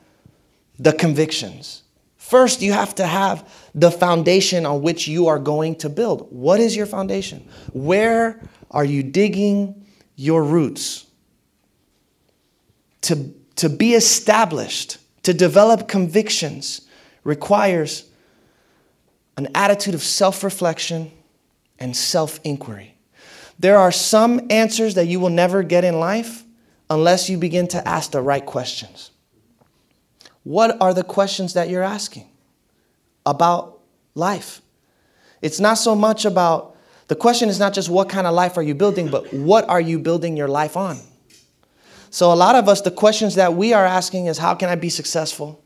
the 0.81 0.93
convictions. 0.93 1.85
First, 2.17 2.61
you 2.61 2.73
have 2.73 2.97
to 2.97 3.07
have 3.07 3.49
the 3.73 3.93
foundation 3.93 4.67
on 4.67 4.83
which 4.83 5.07
you 5.07 5.29
are 5.29 5.39
going 5.39 5.77
to 5.77 5.89
build. 5.89 6.27
What 6.33 6.59
is 6.59 6.75
your 6.75 6.87
foundation? 6.87 7.49
Where 7.73 8.43
are 8.73 8.85
you 8.85 9.05
digging 9.05 9.85
your 10.19 10.45
roots? 10.45 11.07
To, 13.03 13.33
to 13.57 13.71
be 13.71 13.95
established, 13.95 14.99
to 15.23 15.33
develop 15.33 15.89
convictions, 15.89 16.83
requires 17.25 18.05
an 19.39 19.49
attitude 19.55 19.95
of 19.95 20.03
self 20.03 20.45
reflection 20.45 21.13
and 21.79 21.97
self 21.97 22.41
inquiry. 22.45 22.97
There 23.59 23.79
are 23.79 23.93
some 23.93 24.47
answers 24.51 24.95
that 24.95 25.07
you 25.07 25.21
will 25.21 25.31
never 25.31 25.63
get 25.63 25.85
in 25.85 25.99
life 25.99 26.45
unless 26.91 27.31
you 27.31 27.39
begin 27.39 27.69
to 27.69 27.89
ask 27.89 28.11
the 28.11 28.21
right 28.21 28.45
questions. 28.45 29.11
What 30.43 30.81
are 30.81 30.95
the 30.95 31.05
questions 31.05 31.55
that 31.55 31.69
you're 31.69 31.83
asking 31.83 32.29
about 33.27 33.81
life? 34.15 34.63
It's 35.43 35.61
not 35.61 35.75
so 35.75 35.95
much 35.95 36.25
about, 36.25 36.77
the 37.09 37.17
question 37.17 37.49
is 37.49 37.59
not 37.59 37.73
just 37.73 37.89
what 37.89 38.09
kind 38.09 38.27
of 38.27 38.35
life 38.35 38.57
are 38.57 38.63
you 38.63 38.75
building, 38.75 39.09
but 39.09 39.33
what 39.33 39.69
are 39.69 39.81
you 39.81 39.99
building 39.99 40.37
your 40.37 40.49
life 40.49 40.77
on? 40.77 40.99
So, 42.11 42.33
a 42.33 42.37
lot 42.37 42.55
of 42.55 42.69
us, 42.69 42.81
the 42.81 42.91
questions 42.91 43.35
that 43.35 43.55
we 43.55 43.73
are 43.73 43.85
asking 43.85 44.27
is 44.27 44.39
how 44.39 44.55
can 44.55 44.69
I 44.69 44.77
be 44.77 44.91
successful? 44.91 45.63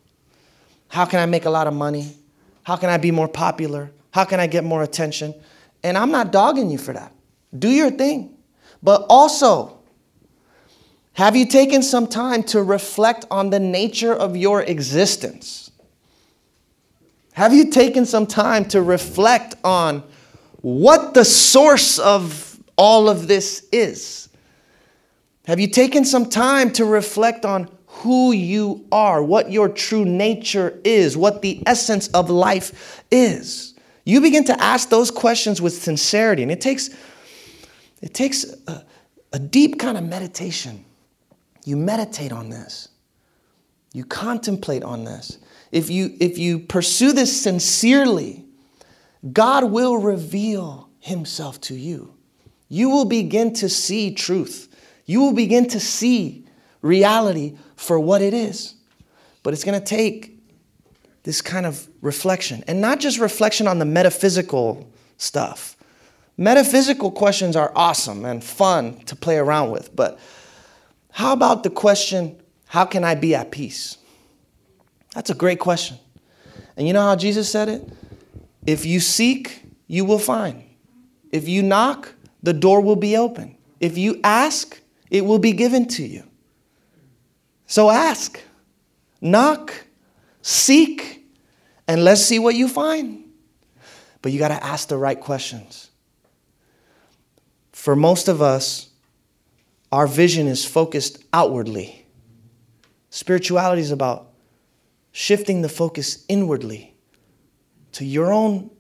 How 0.89 1.05
can 1.05 1.21
I 1.21 1.27
make 1.27 1.45
a 1.45 1.51
lot 1.51 1.67
of 1.67 1.75
money? 1.75 2.17
How 2.65 2.77
can 2.77 2.91
I 2.91 2.97
be 2.97 3.11
more 3.11 3.29
popular? 3.29 3.91
How 4.13 4.25
can 4.25 4.41
I 4.41 4.47
get 4.47 4.65
more 4.65 4.83
attention? 4.83 5.35
And 5.83 5.99
I'm 5.99 6.11
not 6.11 6.33
dogging 6.33 6.71
you 6.71 6.79
for 6.79 6.93
that. 6.93 7.13
Do 7.57 7.69
your 7.69 7.91
thing. 7.91 8.37
But 8.83 9.07
also, 9.09 9.79
have 11.15 11.37
you 11.37 11.47
taken 11.47 11.83
some 11.83 12.07
time 12.07 12.43
to 12.45 12.63
reflect 12.63 13.27
on 13.31 13.51
the 13.51 13.61
nature 13.61 14.13
of 14.13 14.37
your 14.37 14.63
existence? 14.63 15.71
Have 17.33 17.53
you 17.53 17.71
taken 17.71 18.05
some 18.05 18.27
time 18.27 18.65
to 18.67 18.83
reflect 18.83 19.55
on 19.65 20.03
what 20.63 21.13
the 21.15 21.25
source 21.25 21.99
of 21.99 22.59
all 22.77 23.09
of 23.09 23.29
this 23.29 23.69
is? 23.73 24.29
Have 25.47 25.61
you 25.61 25.67
taken 25.67 26.05
some 26.05 26.29
time 26.29 26.73
to 26.73 26.85
reflect 26.85 27.45
on 27.45 27.69
who 27.87 28.33
you 28.33 28.87
are, 28.91 29.23
what 29.23 29.51
your 29.51 29.69
true 29.69 30.05
nature 30.05 30.81
is, 30.85 31.17
what 31.17 31.43
the 31.43 31.63
essence 31.67 32.09
of 32.09 32.31
life 32.31 33.05
is? 33.11 33.75
You 34.05 34.21
begin 34.21 34.45
to 34.45 34.61
ask 34.63 34.89
those 34.89 35.11
questions 35.11 35.61
with 35.61 35.75
sincerity, 35.75 36.43
and 36.43 36.51
it 36.51 36.61
takes, 36.61 36.91
it 38.01 38.15
takes 38.15 38.45
a, 38.67 38.85
a 39.33 39.39
deep 39.39 39.79
kind 39.79 39.99
of 39.99 40.05
meditation. 40.05 40.85
You 41.65 41.77
meditate 41.77 42.33
on 42.33 42.51
this. 42.51 42.89
You 43.93 44.05
contemplate 44.05 44.83
on 44.83 45.05
this. 45.05 45.39
If 45.71 45.91
you, 45.91 46.17
if 46.19 46.39
you 46.39 46.59
pursue 46.59 47.13
this 47.13 47.43
sincerely, 47.43 48.42
God 49.31 49.65
will 49.65 49.97
reveal 49.99 50.89
himself 50.99 51.61
to 51.63 51.75
you. 51.75 52.15
You 52.69 52.89
will 52.91 53.05
begin 53.05 53.53
to 53.55 53.69
see 53.69 54.15
truth. 54.15 54.69
You 55.05 55.21
will 55.21 55.35
begin 55.35 55.69
to 55.69 55.81
see 55.81 56.47
reality 56.81 57.57
for 57.77 58.01
what 58.01 58.23
it 58.23 58.35
is. 58.35 58.75
But 59.43 59.53
it's 59.53 59.65
going 59.65 59.79
to 59.79 59.85
take 59.85 60.39
this 61.23 61.41
kind 61.41 61.67
of 61.67 61.87
reflection, 62.01 62.65
and 62.67 62.81
not 62.81 62.99
just 62.99 63.21
reflection 63.21 63.69
on 63.69 63.79
the 63.79 63.85
metaphysical 63.85 64.91
stuff. 65.19 65.77
Metaphysical 66.37 67.13
questions 67.13 67.55
are 67.55 67.71
awesome 67.77 68.25
and 68.25 68.43
fun 68.43 68.99
to 69.05 69.15
play 69.15 69.37
around 69.37 69.71
with, 69.71 69.95
but 69.95 70.19
how 71.13 71.33
about 71.33 71.63
the 71.63 71.71
question, 71.71 72.41
how 72.67 72.85
can 72.85 73.05
I 73.05 73.15
be 73.15 73.37
at 73.37 73.53
peace? 73.53 73.99
That's 75.15 75.31
a 75.31 75.35
great 75.35 75.61
question. 75.61 75.99
And 76.77 76.89
you 76.89 76.93
know 76.93 77.03
how 77.03 77.15
Jesus 77.15 77.49
said 77.49 77.69
it? 77.69 77.89
If 78.67 78.87
you 78.87 79.01
seek, 79.01 79.65
you 79.87 80.05
will 80.05 80.19
find. 80.19 80.63
If 81.31 81.49
you 81.49 81.63
knock, 81.63 82.15
the 82.43 82.53
door 82.53 82.81
will 82.81 82.97
be 82.97 83.17
open. 83.17 83.57
If 83.81 83.99
you 83.99 84.21
ask, 84.23 84.81
it 85.11 85.25
will 85.25 85.39
be 85.39 85.53
given 85.53 85.89
to 85.89 86.05
you. 86.05 86.25
So 87.67 87.91
ask, 87.91 88.41
knock, 89.21 89.73
seek, 90.43 91.27
and 91.89 92.05
let's 92.05 92.25
see 92.25 92.39
what 92.39 92.55
you 92.55 92.69
find. 92.69 93.25
But 94.21 94.33
you 94.33 94.39
got 94.39 94.49
to 94.49 94.65
ask 94.65 94.89
the 94.89 94.97
right 94.97 95.19
questions. 95.19 95.91
For 97.73 97.97
most 97.97 98.29
of 98.29 98.41
us, 98.41 98.91
our 99.91 100.07
vision 100.07 100.47
is 100.47 100.65
focused 100.65 101.25
outwardly. 101.33 102.07
Spirituality 103.11 103.83
is 103.83 103.91
about 103.91 104.29
shifting 105.11 105.63
the 105.63 105.69
focus 105.69 106.25
inwardly 106.29 106.92
to 107.93 108.05
your 108.05 108.33
own 108.33 108.71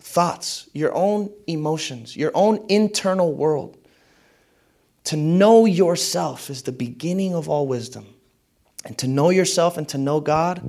thoughts, 0.00 0.68
your 0.72 0.94
own 0.94 1.30
emotions, 1.46 2.16
your 2.16 2.30
own 2.34 2.64
internal 2.68 3.32
world. 3.32 3.76
To 5.04 5.16
know 5.16 5.66
yourself 5.66 6.50
is 6.50 6.62
the 6.62 6.72
beginning 6.72 7.34
of 7.34 7.48
all 7.48 7.66
wisdom. 7.66 8.06
And 8.84 8.96
to 8.98 9.08
know 9.08 9.30
yourself 9.30 9.76
and 9.78 9.88
to 9.90 9.98
know 9.98 10.20
God 10.20 10.62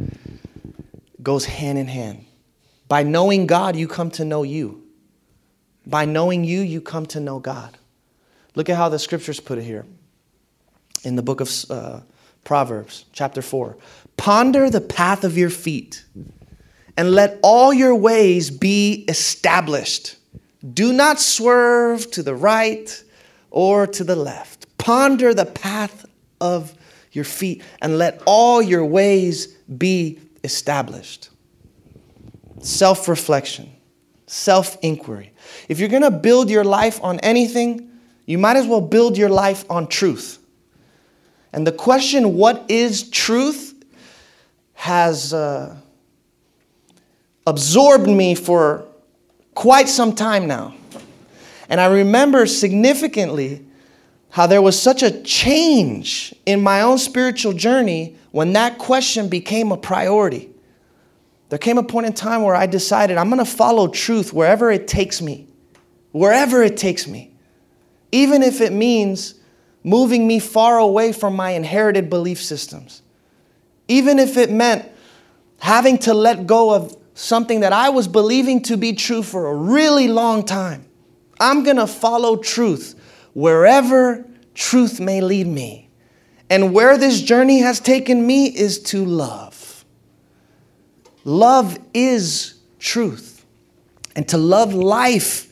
goes 1.22 1.46
hand 1.46 1.78
in 1.78 1.88
hand. 1.88 2.26
By 2.88 3.04
knowing 3.04 3.48
God, 3.48 3.76
you 3.76 3.88
come 3.88 4.12
to 4.12 4.26
know 4.26 4.44
you. 4.44 4.84
By 5.86 6.06
knowing 6.06 6.44
you, 6.44 6.62
you 6.62 6.82
come 6.82 7.06
to 7.08 7.20
know 7.20 7.40
God. 7.40 7.78
Look 8.56 8.70
at 8.70 8.78
how 8.78 8.90
the 8.90 9.00
scriptures 9.00 9.40
put 9.40 9.58
it 9.58 9.64
here 9.64 9.86
in 11.04 11.16
the 11.16 11.22
book 11.22 11.42
of 11.42 11.52
uh, 11.70 12.02
Proverbs, 12.44 13.06
chapter 13.12 13.42
4. 13.42 13.78
Ponder 14.18 14.70
the 14.70 14.82
path 14.82 15.24
of 15.24 15.38
your 15.38 15.50
feet 15.50 16.06
and 16.98 17.12
let 17.12 17.40
all 17.44 17.74
your 17.74 17.96
ways 17.96 18.50
be 18.50 19.06
established. 19.08 20.16
Do 20.74 20.94
not 20.94 21.20
swerve 21.20 22.10
to 22.12 22.24
the 22.24 22.36
right 22.36 23.04
or 23.52 23.88
to 23.88 24.04
the 24.04 24.16
left. 24.16 24.78
Ponder 24.78 25.34
the 25.34 25.46
path 25.46 26.06
of 26.42 26.74
your 27.12 27.26
feet 27.26 27.64
and 27.82 27.98
let 27.98 28.22
all 28.26 28.62
your 28.62 28.86
ways 28.86 29.48
be 29.78 30.20
established. 30.44 31.30
Self 32.60 33.08
reflection, 33.08 33.72
self 34.28 34.78
inquiry. 34.82 35.32
If 35.70 35.80
you're 35.80 35.90
gonna 35.90 36.12
build 36.12 36.50
your 36.50 36.64
life 36.64 37.00
on 37.04 37.20
anything, 37.20 37.92
you 38.26 38.38
might 38.38 38.58
as 38.58 38.66
well 38.68 38.82
build 38.82 39.18
your 39.18 39.30
life 39.30 39.66
on 39.70 39.88
truth. 39.88 40.40
And 41.54 41.66
the 41.66 41.72
question, 41.72 42.36
what 42.36 42.66
is 42.70 43.10
truth, 43.10 43.74
has 44.74 45.34
uh, 45.34 45.76
absorbed 47.48 48.08
me 48.08 48.36
for 48.36 48.86
quite 49.54 49.88
some 49.88 50.14
time 50.14 50.48
now. 50.48 50.76
And 51.70 51.82
I 51.82 51.86
remember 51.88 52.46
significantly 52.46 53.66
how 54.30 54.48
there 54.48 54.62
was 54.62 54.80
such 54.80 55.02
a 55.02 55.22
change 55.22 56.36
in 56.46 56.62
my 56.62 56.82
own 56.82 56.98
spiritual 56.98 57.54
journey 57.54 58.18
when 58.32 58.54
that 58.54 58.78
question 58.78 59.30
became 59.30 59.72
a 59.72 59.78
priority. 59.78 60.50
There 61.50 61.60
came 61.60 61.78
a 61.78 61.84
point 61.84 62.08
in 62.08 62.14
time 62.14 62.42
where 62.42 62.56
I 62.56 62.66
decided 62.66 63.18
I'm 63.18 63.30
going 63.30 63.44
to 63.44 63.50
follow 63.50 63.88
truth 63.88 64.34
wherever 64.34 64.72
it 64.72 64.88
takes 64.88 65.22
me, 65.22 65.48
wherever 66.12 66.62
it 66.64 66.76
takes 66.76 67.08
me, 67.08 67.32
even 68.12 68.44
if 68.44 68.62
it 68.62 68.74
means 68.74 69.36
moving 69.84 70.28
me 70.28 70.40
far 70.40 70.80
away 70.80 71.14
from 71.14 71.36
my 71.36 71.52
inherited 71.52 72.10
belief 72.10 72.42
systems, 72.42 73.04
even 73.88 74.20
if 74.20 74.36
it 74.36 74.52
meant 74.52 74.92
having 75.60 75.98
to 76.00 76.14
let 76.14 76.46
go 76.46 76.74
of 76.74 76.98
something 77.16 77.62
that 77.62 77.74
I 77.74 77.90
was 77.90 78.08
believing 78.08 78.62
to 78.64 78.78
be 78.78 78.94
true 78.94 79.24
for 79.24 79.48
a 79.48 79.56
really 79.56 80.08
long 80.08 80.44
time. 80.44 80.86
I'm 81.40 81.64
going 81.64 81.78
to 81.78 81.88
follow 81.88 82.38
truth 82.38 82.94
wherever 83.34 84.26
truth 84.54 85.00
may 85.00 85.22
lead 85.22 85.48
me. 85.48 85.90
And 86.50 86.74
where 86.74 86.98
this 86.98 87.22
journey 87.22 87.60
has 87.60 87.80
taken 87.80 88.26
me 88.26 88.46
is 88.46 88.80
to 88.84 89.04
love. 89.04 89.84
Love 91.24 91.80
is 91.94 92.60
truth. 92.78 93.46
And 94.16 94.28
to 94.30 94.38
love 94.38 94.74
life 94.74 95.52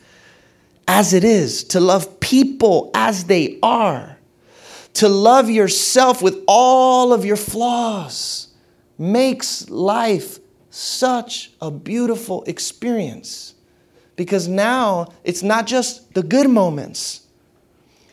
as 0.88 1.14
it 1.14 1.24
is, 1.24 1.64
to 1.66 1.80
love 1.80 2.20
people 2.20 2.92
as 2.94 3.26
they 3.26 3.58
are, 3.64 4.18
to 4.96 5.10
love 5.10 5.50
yourself 5.50 6.22
with 6.22 6.44
all 6.48 7.14
of 7.14 7.26
your 7.26 7.38
flaws 7.38 8.50
makes 8.98 9.70
life 9.70 10.40
such 10.74 11.52
a 11.62 11.70
beautiful 11.70 12.44
experience. 12.46 13.54
Because 14.16 14.48
now 14.48 15.08
it's 15.24 15.44
not 15.44 15.68
just 15.68 16.14
the 16.16 16.24
good 16.24 16.50
moments, 16.50 17.22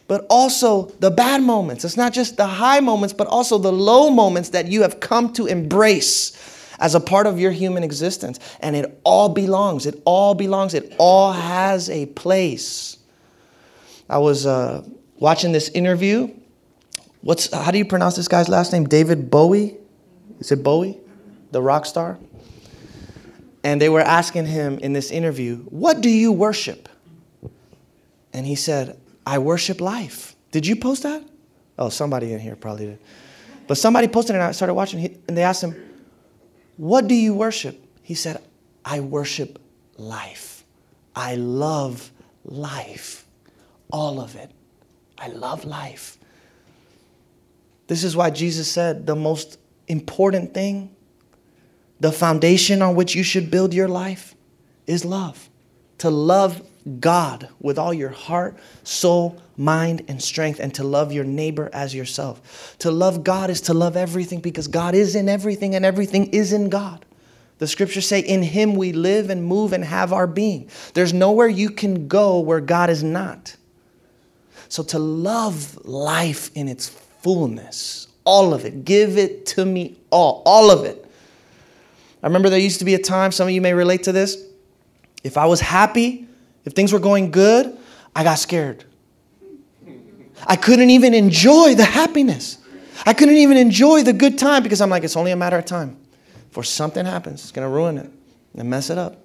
but 0.07 0.27
also 0.29 0.87
the 1.01 1.11
bad 1.11 1.42
moments. 1.42 1.87
It's 1.87 1.96
not 1.96 2.12
just 2.12 2.37
the 2.37 2.46
high 2.46 2.81
moments, 2.81 3.14
but 3.14 3.27
also 3.29 3.57
the 3.57 3.73
low 3.73 4.11
moments 4.11 4.51
that 4.51 4.66
you 4.66 4.83
have 4.83 5.01
come 5.01 5.33
to 5.35 5.46
embrace 5.46 6.37
as 6.79 6.94
a 6.94 7.01
part 7.01 7.27
of 7.27 7.40
your 7.40 7.51
human 7.51 7.83
existence. 7.83 8.38
And 8.61 8.77
it 8.77 9.01
all 9.05 9.31
belongs. 9.31 9.87
It 9.87 10.03
all 10.05 10.35
belongs. 10.35 10.75
It 10.75 10.94
all 10.99 11.33
has 11.33 11.88
a 11.88 12.07
place. 12.07 12.99
I 14.11 14.18
was 14.18 14.44
uh, 14.44 14.85
watching 15.16 15.53
this 15.53 15.70
interview. 15.70 16.31
What's 17.23 17.51
how 17.53 17.70
do 17.70 17.79
you 17.79 17.87
pronounce 17.87 18.16
this 18.16 18.29
guy's 18.29 18.51
last 18.51 18.73
name? 18.73 18.85
David 18.85 19.31
Bowie? 19.31 19.79
Is 20.40 20.53
it 20.53 20.62
Bowie? 20.62 20.99
The 21.53 21.62
rock 21.62 21.87
star? 21.87 22.18
And 23.62 23.81
they 23.81 23.88
were 23.88 24.01
asking 24.01 24.46
him 24.46 24.79
in 24.79 24.92
this 24.92 25.11
interview, 25.11 25.57
What 25.68 26.01
do 26.01 26.09
you 26.09 26.33
worship? 26.33 26.88
And 28.33 28.46
he 28.46 28.55
said, 28.55 28.99
I 29.27 29.38
worship 29.38 29.81
life. 29.81 30.35
Did 30.51 30.66
you 30.66 30.77
post 30.77 31.03
that? 31.03 31.23
Oh, 31.79 31.88
somebody 31.88 32.33
in 32.33 32.40
here 32.40 32.57
probably 32.57 32.87
did. 32.87 32.99
But 33.66 33.79
somebody 33.79 34.09
posted 34.09 34.35
it 34.35 34.38
and 34.38 34.49
I 34.49 34.53
started 34.53 34.75
watching 34.75 35.20
and 35.29 35.37
they 35.37 35.42
asked 35.42 35.62
him, 35.62 35.75
What 36.77 37.07
do 37.07 37.14
you 37.14 37.35
worship? 37.35 37.83
He 38.03 38.14
said, 38.14 38.42
I 38.85 39.01
worship 39.01 39.59
life. 39.96 40.64
I 41.14 41.37
love 41.37 42.11
life. 42.44 43.25
All 43.92 44.20
of 44.20 44.37
it. 44.37 44.51
I 45.18 45.29
love 45.29 45.64
life. 45.64 46.16
This 47.87 48.05
is 48.05 48.16
why 48.16 48.31
Jesus 48.31 48.70
said 48.70 49.07
the 49.07 49.16
most 49.16 49.59
important 49.88 50.55
thing, 50.55 50.94
the 52.01 52.13
foundation 52.13 52.83
on 52.83 52.95
which 52.95 53.15
you 53.15 53.23
should 53.23 53.51
build 53.51 53.75
your 53.75 53.89
life, 53.89 54.35
is 54.87 55.05
love. 55.05 55.49
To 55.99 56.11
love 56.11 56.63
God 56.99 57.49
with 57.61 57.79
all 57.79 57.93
your 57.93 58.09
heart, 58.09 58.57
soul, 58.83 59.41
mind, 59.57 60.03
and 60.09 60.23
strength, 60.23 60.59
and 60.59 60.75
to 60.75 60.83
love 60.83 61.13
your 61.13 61.25
neighbor 61.25 61.69
as 61.73 61.95
yourself. 61.95 62.75
To 62.79 62.91
love 62.91 63.23
God 63.23 63.51
is 63.51 63.61
to 63.63 63.75
love 63.75 63.97
everything 63.97 64.41
because 64.41 64.67
God 64.67 64.95
is 64.95 65.15
in 65.15 65.29
everything 65.29 65.75
and 65.75 65.85
everything 65.85 66.27
is 66.29 66.53
in 66.53 66.71
God. 66.71 67.05
The 67.59 67.67
scriptures 67.67 68.07
say, 68.07 68.21
In 68.21 68.43
Him 68.43 68.75
we 68.75 68.93
live 68.93 69.29
and 69.29 69.45
move 69.45 69.75
and 69.75 69.85
have 69.85 70.15
our 70.15 70.27
being. 70.27 70.71
There's 70.95 71.13
nowhere 71.13 71.49
you 71.49 71.69
can 71.71 72.09
go 72.09 72.41
where 72.41 72.61
God 72.61 72.89
is 72.89 73.03
not. 73.03 73.55
So 74.71 74.83
to 74.85 74.99
love 74.99 75.77
life 75.85 76.51
in 76.55 76.69
its 76.69 76.89
fullness, 76.89 78.09
all 78.25 78.55
of 78.55 78.65
it, 78.65 78.85
give 78.85 79.19
it 79.19 79.45
to 79.47 79.67
me 79.67 79.99
all, 80.11 80.43
all 80.47 80.71
of 80.71 80.85
it. 80.85 81.10
I 82.23 82.27
remember 82.27 82.51
there 82.51 82.59
used 82.59 82.81
to 82.81 82.85
be 82.85 82.95
a 82.95 82.99
time, 82.99 83.33
some 83.33 83.49
of 83.49 83.55
you 83.55 83.61
may 83.61 83.73
relate 83.73 84.03
to 84.05 84.13
this. 84.13 84.37
If 85.25 85.37
I 85.37 85.47
was 85.47 85.61
happy, 85.61 86.27
if 86.65 86.75
things 86.75 86.93
were 86.93 86.99
going 86.99 87.31
good, 87.31 87.77
I 88.15 88.25
got 88.25 88.39
scared. 88.39 88.85
I 90.47 90.57
couldn't 90.57 90.91
even 90.91 91.15
enjoy 91.15 91.75
the 91.75 91.85
happiness. 91.85 92.59
I 93.07 93.15
couldn't 93.15 93.37
even 93.37 93.57
enjoy 93.57 94.03
the 94.03 94.13
good 94.13 94.39
time 94.39 94.63
because 94.63 94.81
I'm 94.81 94.91
like, 94.91 95.05
it's 95.05 95.17
only 95.17 95.31
a 95.31 95.37
matter 95.37 95.59
of 95.59 95.65
time. 95.65 95.97
For 96.51 96.63
something 96.63 97.05
happens, 97.05 97.43
it's 97.43 97.53
going 97.53 97.67
to 97.67 97.73
ruin 97.73 97.99
it 97.99 98.11
and 98.57 98.69
mess 98.69 98.91
it 98.91 98.99
up. 98.99 99.19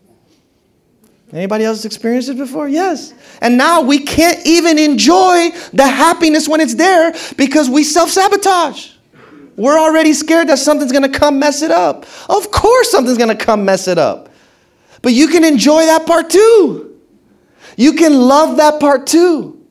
Anybody 1.34 1.66
else 1.66 1.84
experienced 1.86 2.30
it 2.30 2.38
before? 2.38 2.68
Yes. 2.68 3.14
And 3.42 3.58
now 3.58 3.82
we 3.82 4.00
can't 4.00 4.46
even 4.46 4.78
enjoy 4.78 5.50
the 5.74 5.88
happiness 5.88 6.48
when 6.48 6.62
it's 6.62 6.76
there 6.76 7.14
because 7.36 7.70
we 7.70 7.84
self 7.84 8.10
sabotage. 8.10 8.92
We're 9.56 9.80
already 9.80 10.14
scared 10.14 10.50
that 10.50 10.60
something's 10.60 10.92
going 10.92 11.10
to 11.10 11.20
come 11.20 11.40
mess 11.40 11.62
it 11.62 11.72
up. 11.72 12.06
Of 12.30 12.52
course, 12.52 12.92
something's 12.92 13.18
going 13.18 13.36
to 13.36 13.44
come 13.44 13.64
mess 13.64 13.88
it 13.88 13.98
up. 13.98 14.30
But 15.02 15.14
you 15.14 15.28
can 15.28 15.44
enjoy 15.44 15.86
that 15.86 16.06
part 16.06 16.30
too. 16.30 17.00
You 17.78 17.94
can 17.94 18.14
love 18.14 18.58
that 18.58 18.80
part 18.80 19.08
too. 19.08 19.66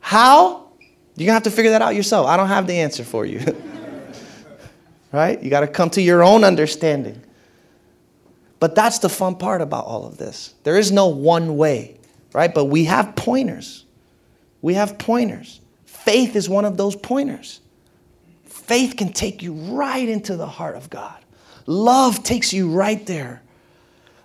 How? 0.00 0.70
You're 1.16 1.26
going 1.26 1.28
to 1.28 1.32
have 1.34 1.42
to 1.44 1.50
figure 1.50 1.70
that 1.72 1.82
out 1.82 1.94
yourself. 1.94 2.26
I 2.26 2.36
don't 2.36 2.48
have 2.48 2.66
the 2.66 2.78
answer 2.78 3.04
for 3.04 3.24
you. 3.24 3.40
right? 5.12 5.40
You 5.42 5.50
got 5.50 5.60
to 5.60 5.68
come 5.68 5.90
to 5.90 6.02
your 6.02 6.24
own 6.24 6.42
understanding. 6.42 7.22
But 8.58 8.74
that's 8.74 9.00
the 9.00 9.08
fun 9.08 9.36
part 9.36 9.60
about 9.60 9.84
all 9.86 10.06
of 10.06 10.18
this. 10.18 10.54
There 10.62 10.76
is 10.76 10.90
no 10.92 11.08
one 11.08 11.56
way, 11.56 11.98
right? 12.32 12.52
But 12.52 12.66
we 12.66 12.84
have 12.84 13.16
pointers. 13.16 13.84
We 14.60 14.74
have 14.74 14.98
pointers. 14.98 15.60
Faith 15.84 16.36
is 16.36 16.48
one 16.48 16.64
of 16.64 16.76
those 16.76 16.96
pointers. 16.96 17.60
Faith 18.72 18.96
can 18.96 19.12
take 19.12 19.42
you 19.42 19.52
right 19.52 20.08
into 20.08 20.34
the 20.34 20.46
heart 20.46 20.76
of 20.76 20.88
God. 20.88 21.18
Love 21.66 22.22
takes 22.22 22.54
you 22.54 22.70
right 22.70 23.04
there. 23.04 23.42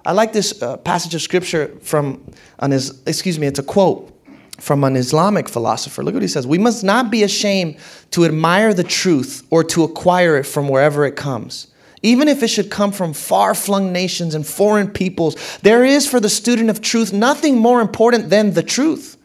I 0.05 0.13
like 0.13 0.31
this 0.31 0.61
uh, 0.61 0.77
passage 0.77 1.13
of 1.13 1.21
scripture 1.21 1.77
from 1.81 2.23
an 2.59 2.71
is, 2.71 3.01
excuse 3.05 3.37
me, 3.37 3.47
it's 3.47 3.59
a 3.59 3.63
quote 3.63 4.09
from 4.57 4.85
an 4.85 4.95
Islamic 4.95 5.49
philosopher. 5.49 6.01
Look 6.01 6.13
what 6.13 6.23
he 6.23 6.29
says. 6.29 6.47
We 6.47 6.59
must 6.59 6.81
not 6.81 7.11
be 7.11 7.23
ashamed 7.23 7.75
to 8.11 8.23
admire 8.23 8.73
the 8.73 8.85
truth 8.85 9.45
or 9.49 9.65
to 9.65 9.83
acquire 9.83 10.37
it 10.37 10.45
from 10.45 10.69
wherever 10.69 11.05
it 11.05 11.17
comes. 11.17 11.67
Even 12.01 12.29
if 12.29 12.41
it 12.41 12.47
should 12.47 12.71
come 12.71 12.93
from 12.93 13.11
far 13.11 13.53
flung 13.53 13.91
nations 13.91 14.33
and 14.33 14.47
foreign 14.47 14.89
peoples, 14.89 15.35
there 15.61 15.83
is 15.83 16.07
for 16.07 16.21
the 16.21 16.29
student 16.29 16.69
of 16.69 16.79
truth 16.79 17.11
nothing 17.11 17.57
more 17.57 17.81
important 17.81 18.29
than 18.29 18.53
the 18.53 18.63
truth. 18.63 19.17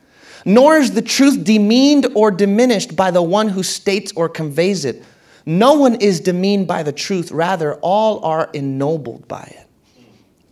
Nor 0.45 0.79
is 0.79 0.91
the 0.91 1.01
truth 1.01 1.45
demeaned 1.45 2.09
or 2.17 2.33
diminished 2.33 2.97
by 2.97 3.13
the 3.13 3.23
one 3.23 3.51
who 3.51 3.63
states 3.63 4.13
or 4.17 4.29
conveys 4.29 4.85
it. 4.85 5.05
No 5.45 5.75
one 5.75 5.97
is 5.97 6.21
demeaned 6.21 6.69
by 6.69 6.83
the 6.83 6.93
truth, 6.93 7.33
rather, 7.33 7.75
all 7.77 8.25
are 8.25 8.49
ennobled 8.53 9.27
by 9.27 9.43
it. 9.43 9.67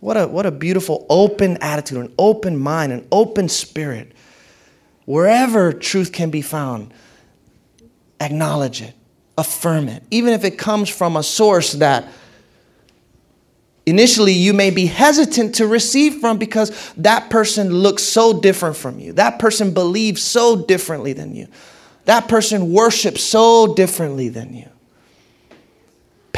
What 0.01 0.17
a, 0.17 0.27
what 0.27 0.45
a 0.45 0.51
beautiful 0.51 1.05
open 1.09 1.57
attitude, 1.57 1.99
an 1.99 2.13
open 2.17 2.57
mind, 2.57 2.91
an 2.91 3.07
open 3.11 3.47
spirit. 3.47 4.11
Wherever 5.05 5.71
truth 5.71 6.11
can 6.11 6.31
be 6.31 6.41
found, 6.41 6.93
acknowledge 8.19 8.81
it, 8.81 8.95
affirm 9.37 9.87
it, 9.87 10.03
even 10.09 10.33
if 10.33 10.43
it 10.43 10.57
comes 10.57 10.89
from 10.89 11.15
a 11.15 11.23
source 11.23 11.73
that 11.73 12.07
initially 13.85 14.33
you 14.33 14.53
may 14.53 14.71
be 14.71 14.87
hesitant 14.87 15.55
to 15.55 15.67
receive 15.67 16.15
from 16.15 16.37
because 16.37 16.91
that 16.97 17.29
person 17.29 17.69
looks 17.71 18.03
so 18.03 18.39
different 18.41 18.75
from 18.75 18.99
you. 18.99 19.13
That 19.13 19.37
person 19.37 19.71
believes 19.73 20.23
so 20.23 20.65
differently 20.65 21.13
than 21.13 21.35
you. 21.35 21.47
That 22.05 22.27
person 22.27 22.71
worships 22.71 23.21
so 23.21 23.75
differently 23.75 24.29
than 24.29 24.55
you. 24.55 24.70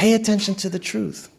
Pay 0.04 0.12
attention 0.12 0.54
to 0.56 0.68
the 0.68 0.78
truth. 0.78 1.30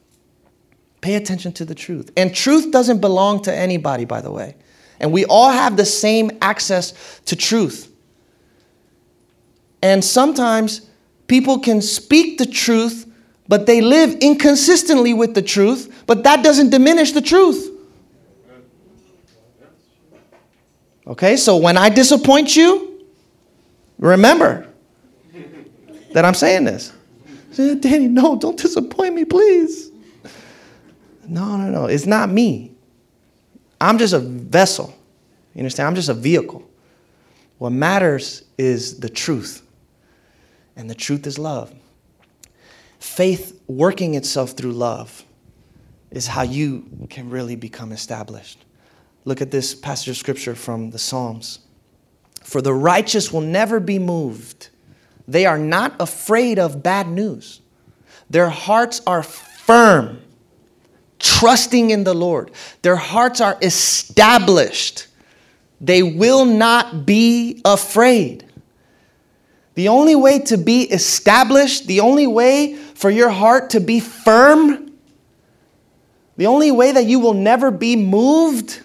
Pay 0.99 1.13
attention 1.13 1.51
to 1.54 1.65
the 1.65 1.75
truth. 1.75 2.10
And 2.17 2.34
truth 2.34 2.71
doesn't 2.71 2.99
belong 2.99 3.43
to 3.43 3.54
anybody, 3.54 4.06
by 4.06 4.21
the 4.21 4.32
way. 4.32 4.56
And 4.99 5.12
we 5.13 5.23
all 5.25 5.51
have 5.51 5.78
the 5.78 5.86
same 5.86 6.32
access 6.41 7.21
to 7.25 7.36
truth. 7.36 7.93
And 9.84 10.03
sometimes 10.03 10.89
people 11.28 11.59
can 11.59 11.80
speak 11.80 12.39
the 12.39 12.47
truth, 12.47 13.05
but 13.47 13.68
they 13.68 13.82
live 13.82 14.16
inconsistently 14.16 15.13
with 15.13 15.36
the 15.36 15.43
truth, 15.43 16.03
but 16.07 16.24
that 16.24 16.43
doesn't 16.43 16.72
diminish 16.72 17.11
the 17.11 17.22
truth. 17.22 17.70
Okay, 21.05 21.38
so 21.38 21.57
when 21.57 21.78
I 21.78 21.89
disappoint 21.89 22.55
you, 22.55 23.05
remember 23.99 24.68
that 26.13 26.26
I'm 26.26 26.34
saying 26.34 26.63
this. 26.63 26.94
Eh, 27.58 27.76
Danny, 27.76 28.08
no, 28.08 28.36
don't 28.36 28.58
disappoint 28.58 29.14
me, 29.14 29.26
please. 29.26 29.91
No, 31.28 31.58
no, 31.58 31.70
no. 31.70 31.86
It's 31.86 32.06
not 32.06 32.30
me. 32.30 32.76
I'm 33.80 33.97
just 33.97 34.14
a 34.14 34.20
vessel. 34.20 34.93
You 35.53 35.60
understand? 35.60 35.88
I'm 35.88 35.95
just 35.95 36.10
a 36.10 36.14
vehicle. 36.14 36.68
What 37.58 37.72
matters 37.72 38.43
is 38.58 38.99
the 38.99 39.10
truth. 39.10 39.62
And 40.76 40.89
the 40.89 40.95
truth 40.95 41.26
is 41.26 41.39
love. 41.39 41.74
Faith 42.99 43.62
working 43.68 44.16
itself 44.16 44.51
through 44.51 44.74
love 44.74 45.24
is 46.12 46.28
how 46.28 46.41
you 46.41 47.08
can 47.10 47.30
really 47.30 47.56
become 47.56 47.91
established. 47.91 48.66
Look 49.26 49.41
at 49.41 49.51
this 49.51 49.74
passage 49.74 50.10
of 50.10 50.18
scripture 50.18 50.56
from 50.56 50.91
the 50.91 50.99
Psalms. 50.99 51.60
For 52.43 52.62
the 52.62 52.74
righteous 52.74 53.32
will 53.32 53.41
never 53.41 53.80
be 53.80 53.99
moved. 53.99 54.70
They 55.28 55.45
are 55.45 55.57
not 55.57 55.95
afraid 55.99 56.59
of 56.59 56.84
bad 56.84 57.07
news. 57.07 57.61
Their 58.30 58.49
hearts 58.49 59.01
are 59.07 59.23
firm 59.23 60.21
trusting 61.19 61.89
in 61.89 62.03
the 62.03 62.13
Lord. 62.13 62.51
Their 62.82 62.95
hearts 62.95 63.41
are 63.41 63.57
established. 63.61 65.07
They 65.82 66.03
will 66.03 66.45
not 66.45 67.05
be 67.05 67.61
afraid. 67.65 68.45
The 69.73 69.89
only 69.89 70.15
way 70.15 70.39
to 70.39 70.57
be 70.57 70.84
established, 70.84 71.88
the 71.88 71.99
only 71.99 72.28
way 72.28 72.76
for 72.76 73.09
your 73.09 73.30
heart 73.30 73.71
to 73.71 73.80
be 73.80 73.99
firm, 73.99 74.93
the 76.38 76.47
only 76.47 76.71
way 76.71 76.91
that 76.91 77.05
you 77.05 77.19
will 77.19 77.34
never 77.34 77.71
be 77.71 77.95
moved 77.95 78.82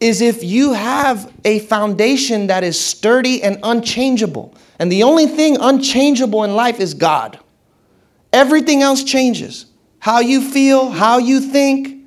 is 0.00 0.20
if 0.20 0.44
you 0.44 0.72
have 0.74 1.32
a 1.44 1.58
foundation 1.60 2.46
that 2.46 2.62
is 2.62 2.78
sturdy 2.78 3.42
and 3.42 3.58
unchangeable. 3.62 4.54
And 4.78 4.92
the 4.92 5.02
only 5.02 5.26
thing 5.26 5.56
unchangeable 5.60 6.44
in 6.44 6.54
life 6.54 6.78
is 6.78 6.94
God. 6.94 7.38
Everything 8.32 8.82
else 8.82 9.02
changes. 9.02 9.66
How 9.98 10.20
you 10.20 10.40
feel, 10.50 10.90
how 10.90 11.18
you 11.18 11.40
think, 11.40 12.06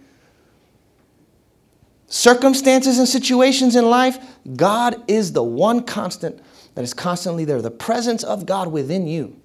circumstances 2.08 2.98
and 3.00 3.08
situations 3.08 3.76
in 3.76 3.90
life, 3.90 4.18
God 4.56 5.02
is 5.08 5.34
the 5.34 5.44
one 5.44 5.84
constant 5.84 6.42
that 6.76 6.84
is 6.84 6.94
constantly 6.94 7.46
there, 7.46 7.62
the 7.62 7.72
presence 7.72 8.24
of 8.24 8.46
God 8.46 8.72
within 8.72 9.08
you. 9.08 9.36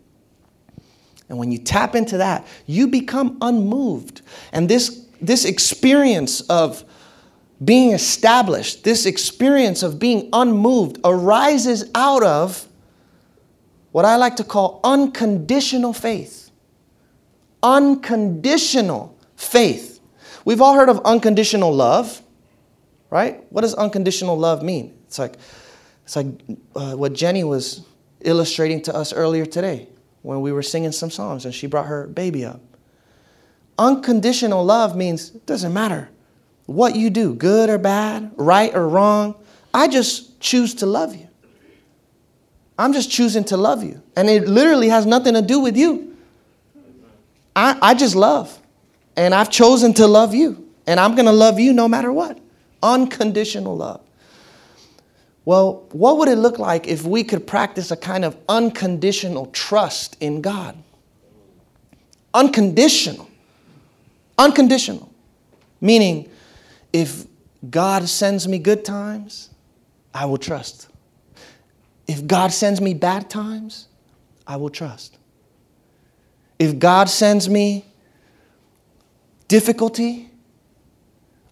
And 1.28 1.38
when 1.38 1.50
you 1.50 1.58
tap 1.58 1.96
into 1.96 2.18
that, 2.18 2.46
you 2.66 2.86
become 2.86 3.38
unmoved. 3.40 4.22
And 4.52 4.68
this, 4.68 5.06
this 5.20 5.44
experience 5.44 6.40
of 6.42 6.84
being 7.64 7.92
established, 7.92 8.84
this 8.84 9.06
experience 9.06 9.82
of 9.82 9.98
being 9.98 10.28
unmoved, 10.32 10.98
arises 11.04 11.90
out 11.94 12.22
of 12.22 12.66
what 13.92 14.04
I 14.04 14.16
like 14.16 14.36
to 14.36 14.44
call 14.44 14.80
unconditional 14.84 15.92
faith. 15.92 16.50
Unconditional 17.62 19.16
faith. 19.36 20.00
We've 20.44 20.60
all 20.60 20.74
heard 20.74 20.88
of 20.88 21.00
unconditional 21.04 21.74
love, 21.74 22.20
right? 23.10 23.44
What 23.50 23.62
does 23.62 23.74
unconditional 23.74 24.38
love 24.38 24.62
mean? 24.62 24.96
It's 25.06 25.18
like, 25.18 25.36
it's 26.04 26.14
like 26.14 26.26
uh, 26.74 26.92
what 26.92 27.14
Jenny 27.14 27.42
was 27.42 27.86
illustrating 28.20 28.82
to 28.82 28.94
us 28.94 29.12
earlier 29.12 29.46
today 29.46 29.88
when 30.22 30.40
we 30.40 30.52
were 30.52 30.62
singing 30.62 30.92
some 30.92 31.10
songs 31.10 31.44
and 31.44 31.54
she 31.54 31.66
brought 31.66 31.86
her 31.86 32.06
baby 32.06 32.44
up. 32.44 32.60
Unconditional 33.78 34.64
love 34.64 34.96
means 34.96 35.34
it 35.34 35.46
doesn't 35.46 35.72
matter 35.72 36.10
what 36.66 36.96
you 36.96 37.10
do, 37.10 37.34
good 37.34 37.70
or 37.70 37.78
bad, 37.78 38.32
right 38.36 38.74
or 38.74 38.88
wrong. 38.88 39.34
I 39.72 39.88
just 39.88 40.40
choose 40.40 40.74
to 40.76 40.86
love 40.86 41.14
you. 41.14 41.28
I'm 42.78 42.92
just 42.92 43.10
choosing 43.10 43.44
to 43.44 43.56
love 43.56 43.82
you. 43.82 44.02
And 44.16 44.28
it 44.28 44.46
literally 44.46 44.88
has 44.88 45.06
nothing 45.06 45.34
to 45.34 45.42
do 45.42 45.60
with 45.60 45.76
you. 45.76 46.16
I, 47.54 47.78
I 47.80 47.94
just 47.94 48.14
love. 48.14 48.60
And 49.16 49.34
I've 49.34 49.50
chosen 49.50 49.94
to 49.94 50.06
love 50.06 50.34
you. 50.34 50.68
And 50.86 51.00
I'm 51.00 51.14
going 51.14 51.26
to 51.26 51.32
love 51.32 51.58
you 51.58 51.72
no 51.72 51.88
matter 51.88 52.12
what. 52.12 52.38
Unconditional 52.82 53.76
love. 53.76 54.02
Well, 55.46 55.86
what 55.92 56.18
would 56.18 56.28
it 56.28 56.36
look 56.36 56.58
like 56.58 56.86
if 56.86 57.04
we 57.04 57.24
could 57.24 57.46
practice 57.46 57.90
a 57.90 57.96
kind 57.96 58.24
of 58.24 58.36
unconditional 58.48 59.46
trust 59.46 60.16
in 60.20 60.42
God? 60.42 60.76
Unconditional. 62.34 63.30
Unconditional. 64.38 65.10
Meaning, 65.80 66.28
if 66.96 67.26
God 67.68 68.08
sends 68.08 68.48
me 68.48 68.58
good 68.58 68.82
times, 68.82 69.50
I 70.14 70.24
will 70.24 70.38
trust. 70.38 70.88
If 72.08 72.26
God 72.26 72.52
sends 72.52 72.80
me 72.80 72.94
bad 72.94 73.28
times, 73.28 73.88
I 74.46 74.56
will 74.56 74.70
trust. 74.70 75.18
If 76.58 76.78
God 76.78 77.10
sends 77.10 77.50
me 77.50 77.84
difficulty, 79.46 80.30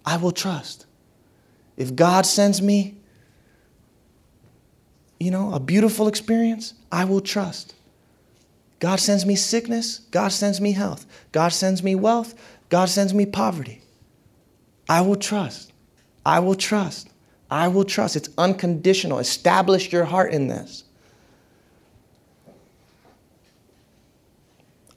I 0.07 0.17
will 0.17 0.33
trust. 0.33 0.87
If 1.77 1.95
God 1.95 2.25
sends 2.25 2.63
me 2.63 2.97
you 5.21 5.31
know, 5.31 5.53
a 5.53 5.61
beautiful 5.61 6.09
experience, 6.09 6.73
I 6.91 7.05
will 7.05 7.21
trust. 7.21 7.75
God 8.79 8.97
sends 8.97 9.27
me 9.27 9.37
sickness, 9.37 9.99
God 10.11 10.29
sends 10.29 10.59
me 10.59 10.73
health. 10.73 11.05
God 11.33 11.49
sends 11.49 11.83
me 11.83 11.95
wealth, 11.95 12.35
God 12.71 12.89
sends 12.89 13.13
me 13.13 13.27
poverty. 13.27 13.84
I 14.89 15.01
will 15.01 15.17
trust. 15.17 15.73
I 16.25 16.41
will 16.41 16.55
trust. 16.55 17.09
I 17.51 17.69
will 17.69 17.85
trust. 17.85 18.17
It's 18.17 18.29
unconditional. 18.37 19.19
Establish 19.19 19.93
your 19.93 20.05
heart 20.05 20.33
in 20.33 20.49
this. 20.49 20.85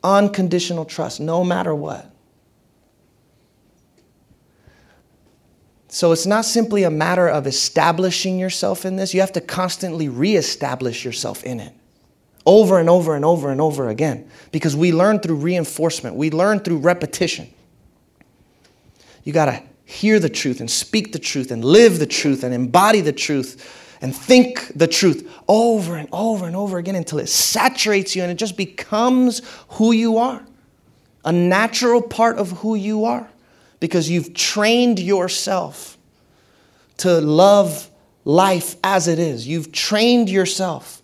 Unconditional 0.03 0.85
trust, 0.85 1.19
no 1.19 1.43
matter 1.43 1.73
what. 1.75 2.13
So 5.89 6.11
it's 6.11 6.25
not 6.25 6.45
simply 6.45 6.83
a 6.83 6.91
matter 6.91 7.27
of 7.27 7.47
establishing 7.47 8.37
yourself 8.37 8.85
in 8.85 8.97
this, 8.97 9.13
you 9.13 9.21
have 9.21 9.31
to 9.33 9.41
constantly 9.41 10.09
reestablish 10.09 11.03
yourself 11.03 11.43
in 11.43 11.59
it 11.59 11.73
over 12.45 12.79
and 12.79 12.89
over 12.89 13.15
and 13.15 13.25
over 13.25 13.51
and 13.51 13.59
over 13.59 13.89
again 13.89 14.29
because 14.51 14.75
we 14.75 14.93
learn 14.93 15.19
through 15.19 15.35
reinforcement, 15.35 16.15
we 16.15 16.29
learn 16.29 16.59
through 16.59 16.77
repetition. 16.77 17.49
You 19.23 19.33
got 19.33 19.45
to 19.45 19.63
hear 19.87 20.19
the 20.19 20.29
truth 20.29 20.59
and 20.59 20.69
speak 20.69 21.13
the 21.13 21.19
truth 21.19 21.49
and 21.49 21.63
live 21.63 21.97
the 21.97 22.05
truth 22.05 22.43
and 22.43 22.53
embody 22.53 22.99
the 22.99 23.13
truth 23.13 23.97
and 24.01 24.13
think 24.13 24.69
the 24.75 24.85
truth 24.85 25.33
over 25.47 25.95
and 25.95 26.09
over 26.11 26.45
and 26.45 26.57
over 26.57 26.77
again 26.77 26.95
until 26.95 27.19
it 27.19 27.29
saturates 27.29 28.13
you 28.13 28.21
and 28.21 28.29
it 28.29 28.35
just 28.35 28.57
becomes 28.57 29.41
who 29.69 29.93
you 29.93 30.17
are, 30.17 30.45
a 31.23 31.31
natural 31.31 32.01
part 32.01 32.37
of 32.37 32.51
who 32.51 32.75
you 32.75 33.05
are 33.05 33.29
because 33.79 34.09
you've 34.09 34.33
trained 34.33 34.99
yourself 34.99 35.97
to 36.97 37.21
love 37.21 37.89
life 38.25 38.75
as 38.83 39.07
it 39.07 39.19
is. 39.19 39.47
You've 39.47 39.71
trained 39.71 40.29
yourself 40.29 41.01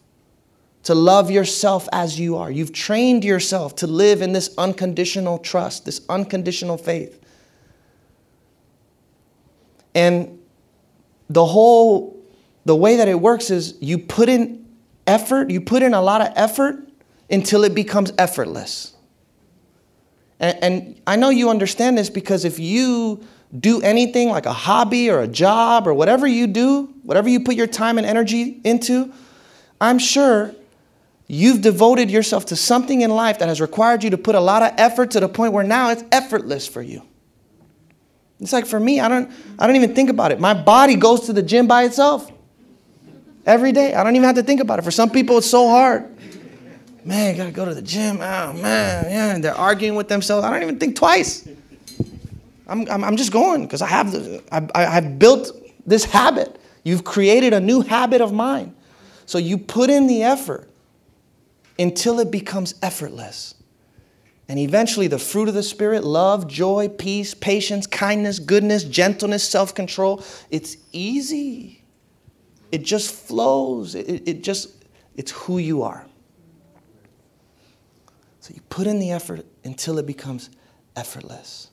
to 0.84 0.94
love 0.94 1.32
yourself 1.32 1.88
as 1.94 2.20
you 2.20 2.36
are. 2.36 2.52
You've 2.52 2.74
trained 2.74 3.24
yourself 3.24 3.78
to 3.78 3.88
live 3.88 4.22
in 4.22 4.34
this 4.34 4.54
unconditional 4.58 5.38
trust, 5.38 5.86
this 5.86 6.02
unconditional 6.10 6.78
faith. 6.78 7.22
And 9.96 10.39
the 11.30 11.46
whole 11.46 12.14
the 12.66 12.76
way 12.76 12.98
that 12.98 13.08
it 13.08 13.20
works 13.20 13.50
is 13.50 13.76
you 13.82 13.98
put 13.98 14.30
in 14.30 14.66
effort, 15.06 15.50
you 15.50 15.62
put 15.62 15.84
in 15.84 15.94
a 15.94 16.02
lot 16.02 16.22
of 16.22 16.32
effort 16.36 16.76
until 17.30 17.64
it 17.64 17.76
becomes 17.76 18.14
effortless. 18.18 18.96
And, 20.39 20.64
and 20.64 21.02
I 21.06 21.16
know 21.16 21.30
you 21.30 21.50
understand 21.50 21.98
this 21.98 22.10
because 22.10 22.46
if 22.46 22.60
you 22.60 23.26
do 23.58 23.82
anything 23.82 24.30
like 24.30 24.46
a 24.46 24.54
hobby 24.54 25.10
or 25.10 25.20
a 25.20 25.28
job 25.28 25.88
or 25.88 25.94
whatever 25.94 26.26
you 26.26 26.48
do, 26.48 26.94
whatever 27.04 27.30
you 27.30 27.41
put 27.41 27.56
your 27.56 27.68
time 27.68 27.98
and 27.98 28.08
energy 28.08 28.62
into, 28.64 29.14
I'm 29.80 30.00
sure 30.00 30.56
you've 31.28 31.62
devoted 31.62 32.10
yourself 32.10 32.46
to 32.48 32.56
something 32.56 33.02
in 33.02 33.12
life 33.12 33.39
that 33.39 33.48
has 33.48 33.62
required 33.62 34.04
you 34.04 34.10
to 34.12 34.18
put 34.18 34.36
a 34.36 34.39
lot 34.39 34.64
of 34.64 34.74
effort 34.78 35.12
to 35.12 35.20
the 35.20 35.30
point 35.30 35.54
where 35.54 35.64
now 35.64 35.91
it's 35.91 36.04
effortless 36.12 36.68
for 36.68 36.82
you. 36.82 37.04
It's 38.44 38.54
like 38.54 38.66
for 38.66 38.80
me, 38.80 39.00
I 39.00 39.08
don't, 39.08 39.32
I 39.58 39.66
don't 39.66 39.76
even 39.76 39.96
think 39.96 40.10
about 40.10 40.32
it. 40.32 40.39
My 40.39 40.54
body 40.54 40.96
goes 40.96 41.22
to 41.22 41.34
the 41.34 41.41
gym 41.41 41.68
by 41.68 41.86
itself 41.86 42.32
every 43.46 43.72
day. 43.72 43.96
I 43.96 44.04
don't 44.04 44.16
even 44.16 44.26
have 44.26 44.36
to 44.36 44.44
think 44.44 44.62
about 44.62 44.78
it. 44.78 44.84
For 44.84 44.91
some 44.91 45.10
people, 45.10 45.39
it's 45.39 45.50
so 45.50 45.68
hard 45.68 46.14
man, 47.06 47.36
gotta 47.36 47.52
go 47.52 47.66
to 47.66 47.74
the 47.74 47.82
gym. 47.82 48.18
Oh 48.18 48.54
man, 48.54 49.06
yeah, 49.06 49.36
and 49.36 49.44
they're 49.44 49.56
arguing 49.56 49.96
with 49.96 50.08
themselves. 50.08 50.46
I 50.46 50.50
don't 50.52 50.64
even 50.64 50.80
think 50.80 50.96
twice. 50.96 51.48
I'm, 52.68 52.89
I'm, 52.89 53.04
I'm 53.04 53.18
just 53.18 53.32
going 53.32 53.64
because 53.64 53.82
I 53.82 53.88
have 53.88 54.12
the, 54.12 54.41
I, 54.52 54.68
I, 54.74 54.98
I've 54.98 55.20
built 55.20 55.52
this 55.86 56.06
habit. 56.06 56.60
You've 56.84 57.04
created 57.04 57.54
a 57.54 57.60
new 57.60 57.82
habit 57.82 58.22
of 58.22 58.34
mine. 58.34 58.76
So 59.26 59.38
you 59.38 59.58
put 59.58 59.89
in 59.89 60.08
the 60.08 60.24
effort 60.24 60.70
until 61.78 62.20
it 62.20 62.32
becomes 62.32 62.76
effortless. 62.82 63.56
And 64.50 64.60
eventually, 64.60 65.08
the 65.08 65.20
fruit 65.20 65.48
of 65.48 65.54
the 65.54 65.64
Spirit 65.64 66.04
love, 66.04 66.48
joy, 66.48 66.89
peace, 66.89 67.34
patience, 67.34 67.88
kindness, 67.88 68.39
goodness, 68.39 68.84
gentleness, 68.84 69.48
self 69.48 69.74
control 69.74 70.24
it's 70.50 70.78
easy. 70.91 71.84
It 72.72 72.84
just 72.84 73.14
flows. 73.14 73.96
It, 73.96 74.28
it 74.28 74.44
just, 74.44 74.84
it's 75.16 75.32
who 75.32 75.60
you 75.60 75.84
are. 75.84 76.06
So 78.39 78.52
you 78.54 78.62
put 78.70 78.88
in 78.88 79.00
the 79.00 79.12
effort 79.12 79.46
until 79.64 80.00
it 80.00 80.08
becomes 80.08 80.50
effortless. 80.96 81.70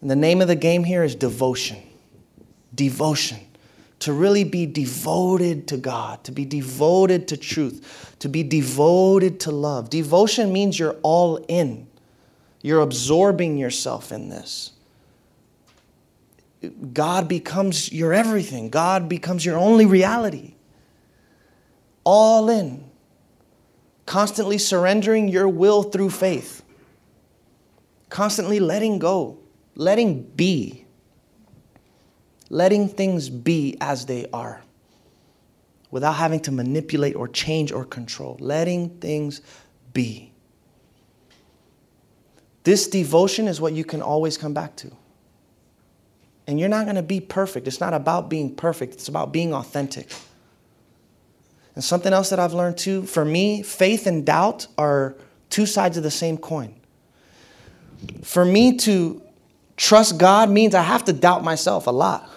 And 0.00 0.10
the 0.10 0.16
name 0.16 0.42
of 0.42 0.48
the 0.48 0.56
game 0.56 0.84
here 0.84 1.04
is 1.04 1.14
devotion. 1.14 1.78
Devotion. 2.74 3.38
To 4.02 4.12
really 4.12 4.44
be 4.44 4.66
devoted 4.66 5.68
to 5.68 5.76
God, 5.76 6.24
to 6.24 6.32
be 6.32 6.44
devoted 6.44 7.28
to 7.28 7.36
truth, 7.36 8.16
to 8.18 8.28
be 8.28 8.42
devoted 8.42 9.40
to 9.40 9.50
love. 9.52 9.90
Devotion 9.90 10.52
means 10.52 10.78
you're 10.78 10.96
all 11.02 11.36
in, 11.48 11.86
you're 12.62 12.80
absorbing 12.80 13.56
yourself 13.58 14.10
in 14.10 14.28
this. 14.28 14.72
God 16.92 17.28
becomes 17.28 17.92
your 17.92 18.12
everything, 18.12 18.70
God 18.70 19.08
becomes 19.08 19.44
your 19.44 19.56
only 19.56 19.86
reality. 19.86 20.54
All 22.04 22.48
in 22.50 22.90
constantly 24.06 24.58
surrendering 24.58 25.28
your 25.28 25.48
will 25.48 25.82
through 25.82 26.10
faith, 26.10 26.62
constantly 28.08 28.60
letting 28.60 28.98
go, 28.98 29.38
letting 29.74 30.22
be, 30.22 30.81
letting 32.52 32.86
things 32.86 33.30
be 33.30 33.76
as 33.80 34.04
they 34.04 34.26
are. 34.32 34.62
without 35.92 36.14
having 36.14 36.40
to 36.40 36.50
manipulate 36.50 37.14
or 37.14 37.28
change 37.28 37.70
or 37.70 37.84
control, 37.84 38.36
letting 38.40 38.88
things 38.98 39.42
be. 39.92 40.32
This 42.64 42.88
devotion 42.88 43.46
is 43.46 43.60
what 43.60 43.74
you 43.74 43.84
can 43.84 44.00
always 44.02 44.38
come 44.38 44.54
back 44.54 44.74
to. 44.76 44.90
And 46.46 46.58
you're 46.58 46.70
not 46.70 46.86
going 46.86 46.96
to 46.96 47.02
be 47.02 47.20
perfect. 47.20 47.68
It's 47.68 47.78
not 47.78 47.92
about 47.92 48.28
being 48.28 48.54
perfect, 48.56 48.94
it's 48.94 49.08
about 49.08 49.32
being 49.32 49.54
authentic. 49.54 50.10
And 51.74 51.84
something 51.84 52.12
else 52.12 52.30
that 52.30 52.40
I've 52.40 52.54
learned 52.54 52.78
too 52.78 53.02
for 53.02 53.24
me, 53.24 53.62
faith 53.62 54.06
and 54.06 54.26
doubt 54.26 54.66
are 54.78 55.14
two 55.50 55.66
sides 55.66 55.96
of 55.96 56.02
the 56.02 56.10
same 56.10 56.38
coin. 56.38 56.74
For 58.22 58.44
me 58.44 58.76
to 58.78 59.22
trust 59.76 60.18
God 60.18 60.50
means 60.50 60.74
I 60.74 60.82
have 60.82 61.04
to 61.04 61.12
doubt 61.12 61.44
myself 61.44 61.86
a 61.86 61.90
lot. 61.90 62.30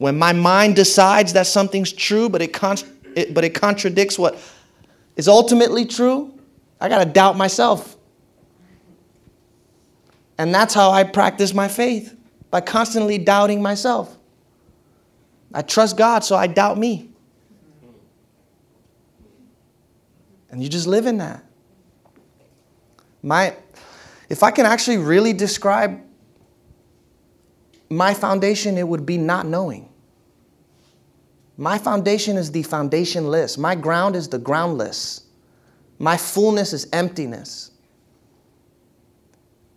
When 0.00 0.18
my 0.18 0.32
mind 0.32 0.76
decides 0.76 1.34
that 1.34 1.46
something's 1.46 1.92
true, 1.92 2.30
but 2.30 2.40
it, 2.40 2.54
con- 2.54 2.78
it, 3.14 3.34
but 3.34 3.44
it 3.44 3.50
contradicts 3.50 4.18
what 4.18 4.38
is 5.14 5.28
ultimately 5.28 5.84
true, 5.84 6.32
I 6.80 6.88
got 6.88 7.04
to 7.04 7.04
doubt 7.04 7.36
myself. 7.36 7.98
And 10.38 10.54
that's 10.54 10.72
how 10.72 10.90
I 10.90 11.04
practice 11.04 11.52
my 11.52 11.68
faith 11.68 12.16
by 12.50 12.62
constantly 12.62 13.18
doubting 13.18 13.60
myself. 13.60 14.16
I 15.52 15.60
trust 15.60 15.98
God, 15.98 16.24
so 16.24 16.34
I 16.34 16.46
doubt 16.46 16.78
me. 16.78 17.10
And 20.50 20.62
you 20.62 20.70
just 20.70 20.86
live 20.86 21.04
in 21.04 21.18
that. 21.18 21.44
My, 23.22 23.54
if 24.30 24.42
I 24.42 24.50
can 24.50 24.64
actually 24.64 24.96
really 24.96 25.34
describe 25.34 26.00
my 27.90 28.14
foundation, 28.14 28.78
it 28.78 28.88
would 28.88 29.04
be 29.04 29.18
not 29.18 29.44
knowing. 29.44 29.89
My 31.60 31.76
foundation 31.76 32.38
is 32.38 32.50
the 32.50 32.62
foundationless. 32.62 33.58
My 33.58 33.74
ground 33.74 34.16
is 34.16 34.30
the 34.30 34.38
groundless. 34.38 35.26
My 35.98 36.16
fullness 36.16 36.72
is 36.72 36.88
emptiness. 36.90 37.70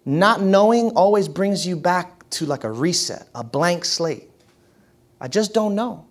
Not 0.06 0.42
knowing 0.42 0.92
always 0.92 1.28
brings 1.28 1.68
you 1.68 1.76
back 1.76 2.30
to 2.30 2.46
like 2.46 2.64
a 2.64 2.72
reset, 2.72 3.28
a 3.36 3.44
blank 3.44 3.84
slate. 3.84 4.30
I 5.20 5.28
just 5.28 5.54
don't 5.54 5.76
know. 5.76 6.08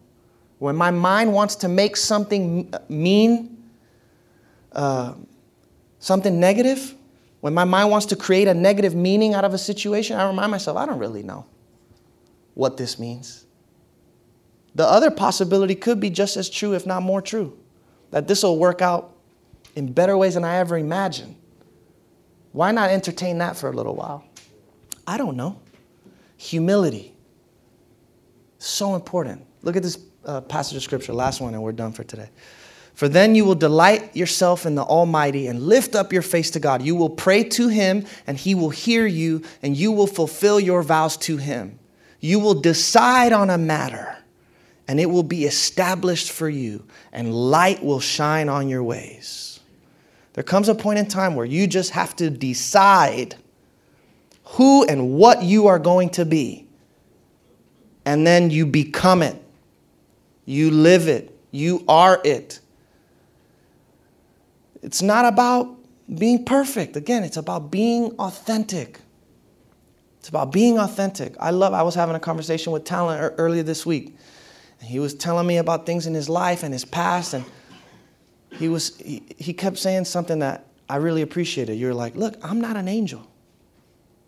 When 0.59 0.77
my 0.77 0.91
mind 0.91 1.33
wants 1.33 1.57
to 1.57 1.68
make 1.68 1.97
something 1.97 2.70
mean, 2.91 3.57
uh, 4.73 5.14
something 6.01 6.39
negative, 6.39 6.95
when 7.41 7.55
my 7.55 7.64
mind 7.64 7.91
wants 7.91 8.05
to 8.07 8.16
create 8.16 8.47
a 8.47 8.53
negative 8.53 8.95
meaning 8.95 9.33
out 9.33 9.47
of 9.47 9.55
a 9.55 9.59
situation, 9.59 10.18
I 10.18 10.27
remind 10.27 10.51
myself, 10.51 10.77
I 10.77 10.85
don't 10.85 10.99
really 10.99 11.23
know 11.23 11.47
what 12.53 12.77
this 12.77 12.99
means. 12.99 13.47
The 14.75 14.87
other 14.87 15.11
possibility 15.11 15.75
could 15.75 16.01
be 16.01 16.11
just 16.11 16.37
as 16.37 16.49
true, 16.49 16.75
if 16.75 16.87
not 16.87 17.03
more 17.03 17.20
true, 17.20 17.59
that 18.11 18.27
this 18.27 18.43
will 18.43 18.59
work 18.59 18.81
out 18.81 19.14
in 19.75 19.93
better 19.93 20.16
ways 20.16 20.35
than 20.35 20.45
I 20.45 20.57
ever 20.57 20.79
imagined. 20.79 21.37
Why 22.53 22.70
not 22.70 22.91
entertain 22.91 23.39
that 23.39 23.57
for 23.57 23.70
a 23.70 23.73
little 23.73 23.95
while? 23.95 24.25
I 25.07 25.16
don't 25.16 25.37
know. 25.37 25.61
Humility. 26.37 27.14
So 28.59 28.95
important. 28.95 29.45
Look 29.62 29.77
at 29.77 29.83
this 29.83 29.99
uh, 30.25 30.41
passage 30.43 30.77
of 30.77 30.83
scripture, 30.83 31.12
last 31.12 31.41
one, 31.41 31.55
and 31.55 31.62
we're 31.62 31.73
done 31.73 31.93
for 31.93 32.05
today. 32.05 32.31
For 32.95 33.09
then 33.09 33.35
you 33.35 33.45
will 33.45 33.55
delight 33.55 34.14
yourself 34.14 34.66
in 34.66 34.75
the 34.75 34.83
Almighty 34.83 35.47
and 35.47 35.62
lift 35.62 35.95
up 35.95 36.12
your 36.12 36.23
face 36.23 36.51
to 36.53 36.61
God. 36.61 36.83
You 36.83 36.95
will 36.95 37.11
pray 37.11 37.43
to 37.45 37.68
Him, 37.68 38.07
and 38.27 38.37
He 38.37 38.55
will 38.55 38.70
hear 38.70 39.07
you, 39.07 39.43
and 39.62 39.77
you 39.77 39.93
will 39.93 40.07
fulfill 40.07 40.61
your 40.61 40.83
vows 40.83 41.16
to 41.18 41.39
Him. 41.39 41.79
You 42.20 42.39
will 42.39 42.55
decide 42.55 43.33
on 43.33 43.51
a 43.51 43.59
matter 43.59 44.18
and 44.89 45.01
it 45.01 45.07
will 45.07 45.22
be 45.22 45.45
established 45.45 46.33
for 46.33 46.49
you, 46.49 46.85
and 47.12 47.35
light 47.35 47.85
will 47.85 48.01
shine 48.01 48.49
on 48.49 48.68
your 48.68 48.83
ways. 48.83 49.61
There 50.35 50.45
comes 50.45 50.68
a 50.68 50.74
point 50.74 50.99
in 50.99 51.07
time 51.07 51.35
where 51.35 51.47
you 51.47 51.66
just 51.66 51.91
have 51.91 52.16
to 52.16 52.30
decide 52.30 53.37
who 54.45 54.85
and 54.85 55.12
what 55.14 55.43
you 55.43 55.66
are 55.66 55.78
going 55.78 56.11
to 56.11 56.24
be. 56.24 56.66
And 58.05 58.26
then 58.26 58.51
you 58.51 58.66
become 58.66 59.22
it. 59.22 59.41
You 60.45 60.70
live 60.70 61.07
it. 61.07 61.37
You 61.51 61.85
are 61.87 62.20
it. 62.24 62.61
It's 64.83 65.03
not 65.03 65.24
about 65.26 65.76
being 66.18 66.45
perfect. 66.45 66.97
Again, 66.97 67.22
it's 67.22 67.37
about 67.37 67.70
being 67.70 68.12
authentic. 68.18 68.99
It's 70.18 70.28
about 70.28 70.53
being 70.53 70.78
authentic. 70.78 71.35
I 71.39 71.51
love, 71.51 71.72
I 71.74 71.83
was 71.83 71.95
having 71.95 72.16
a 72.16 72.20
conversation 72.20 72.72
with 72.72 72.85
Talent 72.85 73.35
earlier 73.39 73.62
this 73.62 73.87
week. 73.87 74.16
He 74.83 74.99
was 74.99 75.14
telling 75.14 75.47
me 75.47 75.59
about 75.59 75.87
things 75.87 76.07
in 76.07 76.14
his 76.14 76.28
life 76.28 76.62
and 76.62 76.72
his 76.72 76.85
past, 76.85 77.35
and 77.35 77.45
he 78.51 78.68
was 78.68 78.97
he, 78.99 79.22
he 79.39 79.53
kept 79.53 79.78
saying 79.78 80.05
something 80.05 80.41
that 80.41 80.66
I 80.89 80.97
really 80.97 81.22
appreciated. 81.22 81.74
You're 81.78 81.95
like, 81.95 82.16
look, 82.16 82.37
I'm 82.43 82.61
not 82.61 82.76
an 82.76 82.89
angel, 82.89 83.26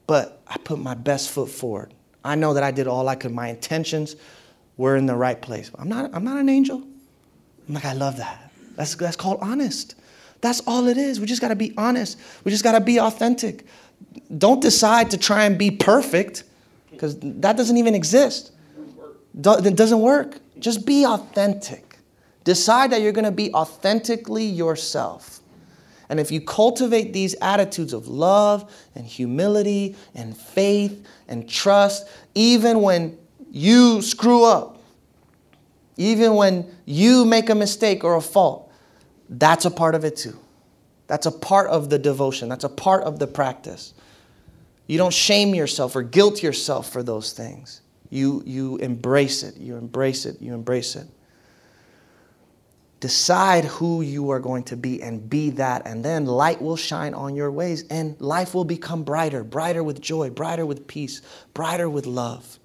but 0.07 0.40
I 0.46 0.57
put 0.59 0.78
my 0.78 0.94
best 0.94 1.30
foot 1.30 1.48
forward. 1.50 1.92
I 2.24 2.36
know 2.36 2.55
that 2.55 2.62
I 2.62 2.70
did 2.70 2.86
all 2.86 3.09
I 3.09 3.16
could. 3.16 3.32
My 3.32 3.48
intentions 3.48 4.16
were 4.76 4.96
in 4.96 5.07
the 5.07 5.14
right 5.14 5.40
place. 5.40 5.70
I'm 5.78 5.88
not, 5.88 6.11
I'm 6.14 6.24
not 6.24 6.38
an 6.38 6.48
angel. 6.48 6.82
I'm 7.68 7.74
like, 7.74 7.84
I 7.84 7.92
love 7.92 8.16
that. 8.16 8.50
That's, 8.76 8.94
that's 8.94 9.16
called 9.16 9.38
honest. 9.40 9.94
That's 10.40 10.61
all 10.66 10.88
it 10.88 10.96
is. 10.96 11.20
We 11.20 11.26
just 11.26 11.40
got 11.40 11.48
to 11.48 11.57
be 11.57 11.72
honest. 11.76 12.18
We 12.44 12.50
just 12.50 12.64
got 12.64 12.72
to 12.72 12.80
be 12.80 12.98
authentic. 12.98 13.66
Don't 14.36 14.61
decide 14.61 15.11
to 15.12 15.18
try 15.18 15.44
and 15.44 15.59
be 15.59 15.70
perfect 15.70 16.44
because 16.90 17.18
that 17.20 17.57
doesn't 17.57 17.76
even 17.76 17.94
exist. 17.94 18.52
It 18.88 19.76
doesn't 19.76 20.00
work. 20.00 20.38
Just 20.59 20.86
be 20.86 21.05
authentic. 21.05 21.98
Decide 22.44 22.92
that 22.92 23.00
you're 23.00 23.12
going 23.12 23.24
to 23.24 23.30
be 23.30 23.52
authentically 23.52 24.44
yourself. 24.44 25.40
And 26.09 26.20
if 26.20 26.30
you 26.30 26.40
cultivate 26.40 27.12
these 27.12 27.34
attitudes 27.40 27.92
of 27.92 28.07
love 28.07 28.70
and 28.94 29.07
humility 29.07 29.96
and 30.14 30.36
faith 30.36 31.07
and 31.28 31.48
trust, 31.48 32.07
even 32.34 32.82
when 32.82 33.18
you 33.50 34.02
screw 34.02 34.44
up, 34.44 34.82
even 35.96 36.34
when 36.34 36.70
you 36.84 37.24
make 37.24 37.48
a 37.48 37.55
mistake 37.55 38.05
or 38.05 38.16
a 38.16 38.20
fault, 38.20 38.70
that's 39.28 39.64
a 39.64 39.70
part 39.70 39.94
of 39.94 40.05
it 40.05 40.16
too. 40.16 40.38
That's 41.07 41.26
a 41.26 41.32
part 41.32 41.70
of 41.70 41.90
the 41.90 41.98
devotion, 41.98 42.48
that's 42.48 42.64
a 42.64 42.68
part 42.68 43.05
of 43.05 43.18
the 43.18 43.26
practice. 43.26 43.94
You 44.86 44.98
don't 44.98 45.14
shame 45.14 45.55
yourself 45.55 45.96
or 45.96 46.02
guilt 46.02 46.42
yourself 46.42 46.90
for 46.90 47.02
those 47.02 47.32
things 47.32 47.80
you, 48.14 48.42
you 48.46 48.76
embrace 48.76 49.42
it. 49.42 49.56
You 49.56 49.76
embrace 49.76 50.24
it. 50.24 50.40
You 50.40 50.54
embrace 50.54 50.96
it. 50.96 51.06
Decide 53.00 53.66
who 53.66 54.00
you 54.00 54.30
are 54.30 54.40
going 54.40 54.62
to 54.64 54.76
be 54.76 55.02
and 55.02 55.28
be 55.28 55.50
that, 55.50 55.86
and 55.86 56.02
then 56.02 56.24
light 56.24 56.62
will 56.62 56.76
shine 56.76 57.12
on 57.12 57.36
your 57.36 57.50
ways, 57.50 57.84
and 57.90 58.18
life 58.18 58.54
will 58.54 58.64
become 58.64 59.02
brighter, 59.02 59.44
brighter 59.44 59.84
with 59.84 60.00
joy, 60.00 60.30
brighter 60.30 60.64
with 60.64 60.86
peace, 60.86 61.20
brighter 61.52 61.90
with 61.90 62.06
love. 62.06 62.58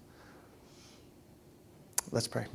Let's 2.11 2.27
pray. 2.27 2.45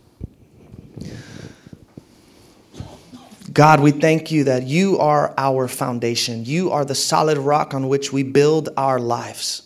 God, 3.52 3.80
we 3.80 3.90
thank 3.90 4.32
you 4.32 4.44
that 4.44 4.62
you 4.62 4.98
are 4.98 5.34
our 5.36 5.68
foundation. 5.68 6.44
You 6.46 6.70
are 6.70 6.86
the 6.86 6.94
solid 6.94 7.36
rock 7.36 7.74
on 7.74 7.88
which 7.88 8.12
we 8.12 8.22
build 8.22 8.70
our 8.78 8.98
lives. 8.98 9.63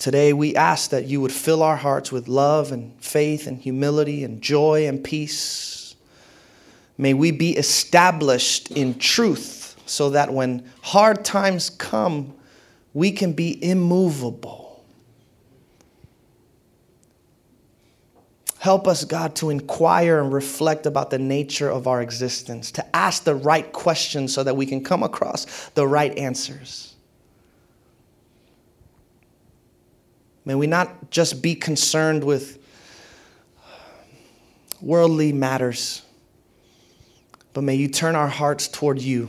Today, 0.00 0.32
we 0.32 0.56
ask 0.56 0.92
that 0.92 1.04
you 1.04 1.20
would 1.20 1.30
fill 1.30 1.62
our 1.62 1.76
hearts 1.76 2.10
with 2.10 2.26
love 2.26 2.72
and 2.72 2.98
faith 3.04 3.46
and 3.46 3.58
humility 3.58 4.24
and 4.24 4.40
joy 4.40 4.88
and 4.88 5.04
peace. 5.04 5.94
May 6.96 7.12
we 7.12 7.32
be 7.32 7.54
established 7.54 8.70
in 8.70 8.98
truth 8.98 9.76
so 9.84 10.08
that 10.08 10.32
when 10.32 10.66
hard 10.80 11.22
times 11.22 11.68
come, 11.68 12.32
we 12.94 13.12
can 13.12 13.34
be 13.34 13.62
immovable. 13.62 14.82
Help 18.58 18.88
us, 18.88 19.04
God, 19.04 19.36
to 19.36 19.50
inquire 19.50 20.22
and 20.22 20.32
reflect 20.32 20.86
about 20.86 21.10
the 21.10 21.18
nature 21.18 21.68
of 21.68 21.86
our 21.86 22.00
existence, 22.00 22.70
to 22.72 22.96
ask 22.96 23.24
the 23.24 23.34
right 23.34 23.70
questions 23.70 24.32
so 24.32 24.42
that 24.44 24.56
we 24.56 24.64
can 24.64 24.82
come 24.82 25.02
across 25.02 25.68
the 25.74 25.86
right 25.86 26.16
answers. 26.16 26.89
May 30.44 30.54
we 30.54 30.66
not 30.66 31.10
just 31.10 31.42
be 31.42 31.54
concerned 31.54 32.24
with 32.24 32.58
worldly 34.80 35.32
matters, 35.32 36.02
but 37.52 37.62
may 37.62 37.74
you 37.74 37.88
turn 37.88 38.14
our 38.14 38.28
hearts 38.28 38.68
toward 38.68 39.00
you. 39.00 39.28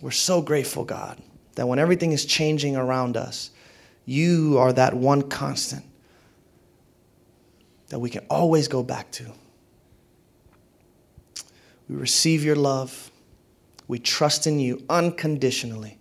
We're 0.00 0.10
so 0.10 0.42
grateful, 0.42 0.84
God, 0.84 1.20
that 1.54 1.66
when 1.66 1.78
everything 1.78 2.12
is 2.12 2.24
changing 2.24 2.76
around 2.76 3.16
us, 3.16 3.50
you 4.04 4.56
are 4.58 4.72
that 4.72 4.94
one 4.94 5.22
constant 5.22 5.84
that 7.88 7.98
we 7.98 8.10
can 8.10 8.24
always 8.28 8.68
go 8.68 8.82
back 8.82 9.10
to. 9.12 9.32
We 11.88 11.96
receive 11.96 12.44
your 12.44 12.56
love. 12.56 13.10
We 13.88 13.98
trust 13.98 14.46
in 14.46 14.58
you 14.58 14.84
unconditionally. 14.88 15.98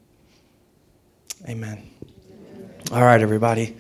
Amen. 1.48 1.89
All 2.91 3.04
right, 3.04 3.22
everybody. 3.22 3.78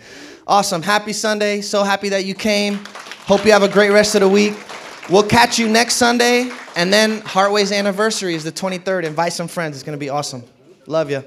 Awesome. 0.47 0.81
Happy 0.81 1.13
Sunday. 1.13 1.61
So 1.61 1.83
happy 1.83 2.09
that 2.09 2.25
you 2.25 2.35
came. 2.35 2.79
Hope 3.25 3.43
you 3.45 3.51
have 3.51 3.63
a 3.63 3.67
great 3.67 3.89
rest 3.89 4.13
of 4.13 4.21
the 4.21 4.29
week. 4.29 4.53
We'll 5.09 5.23
catch 5.23 5.57
you 5.57 5.67
next 5.67 5.95
Sunday. 5.95 6.51
And 6.75 6.93
then 6.93 7.21
Heartway's 7.21 7.71
anniversary 7.71 8.35
is 8.35 8.43
the 8.43 8.51
23rd. 8.51 9.05
Invite 9.05 9.33
some 9.33 9.47
friends. 9.47 9.75
It's 9.75 9.83
going 9.83 9.97
to 9.97 9.99
be 9.99 10.09
awesome. 10.09 10.43
Love 10.85 11.09
you. 11.09 11.23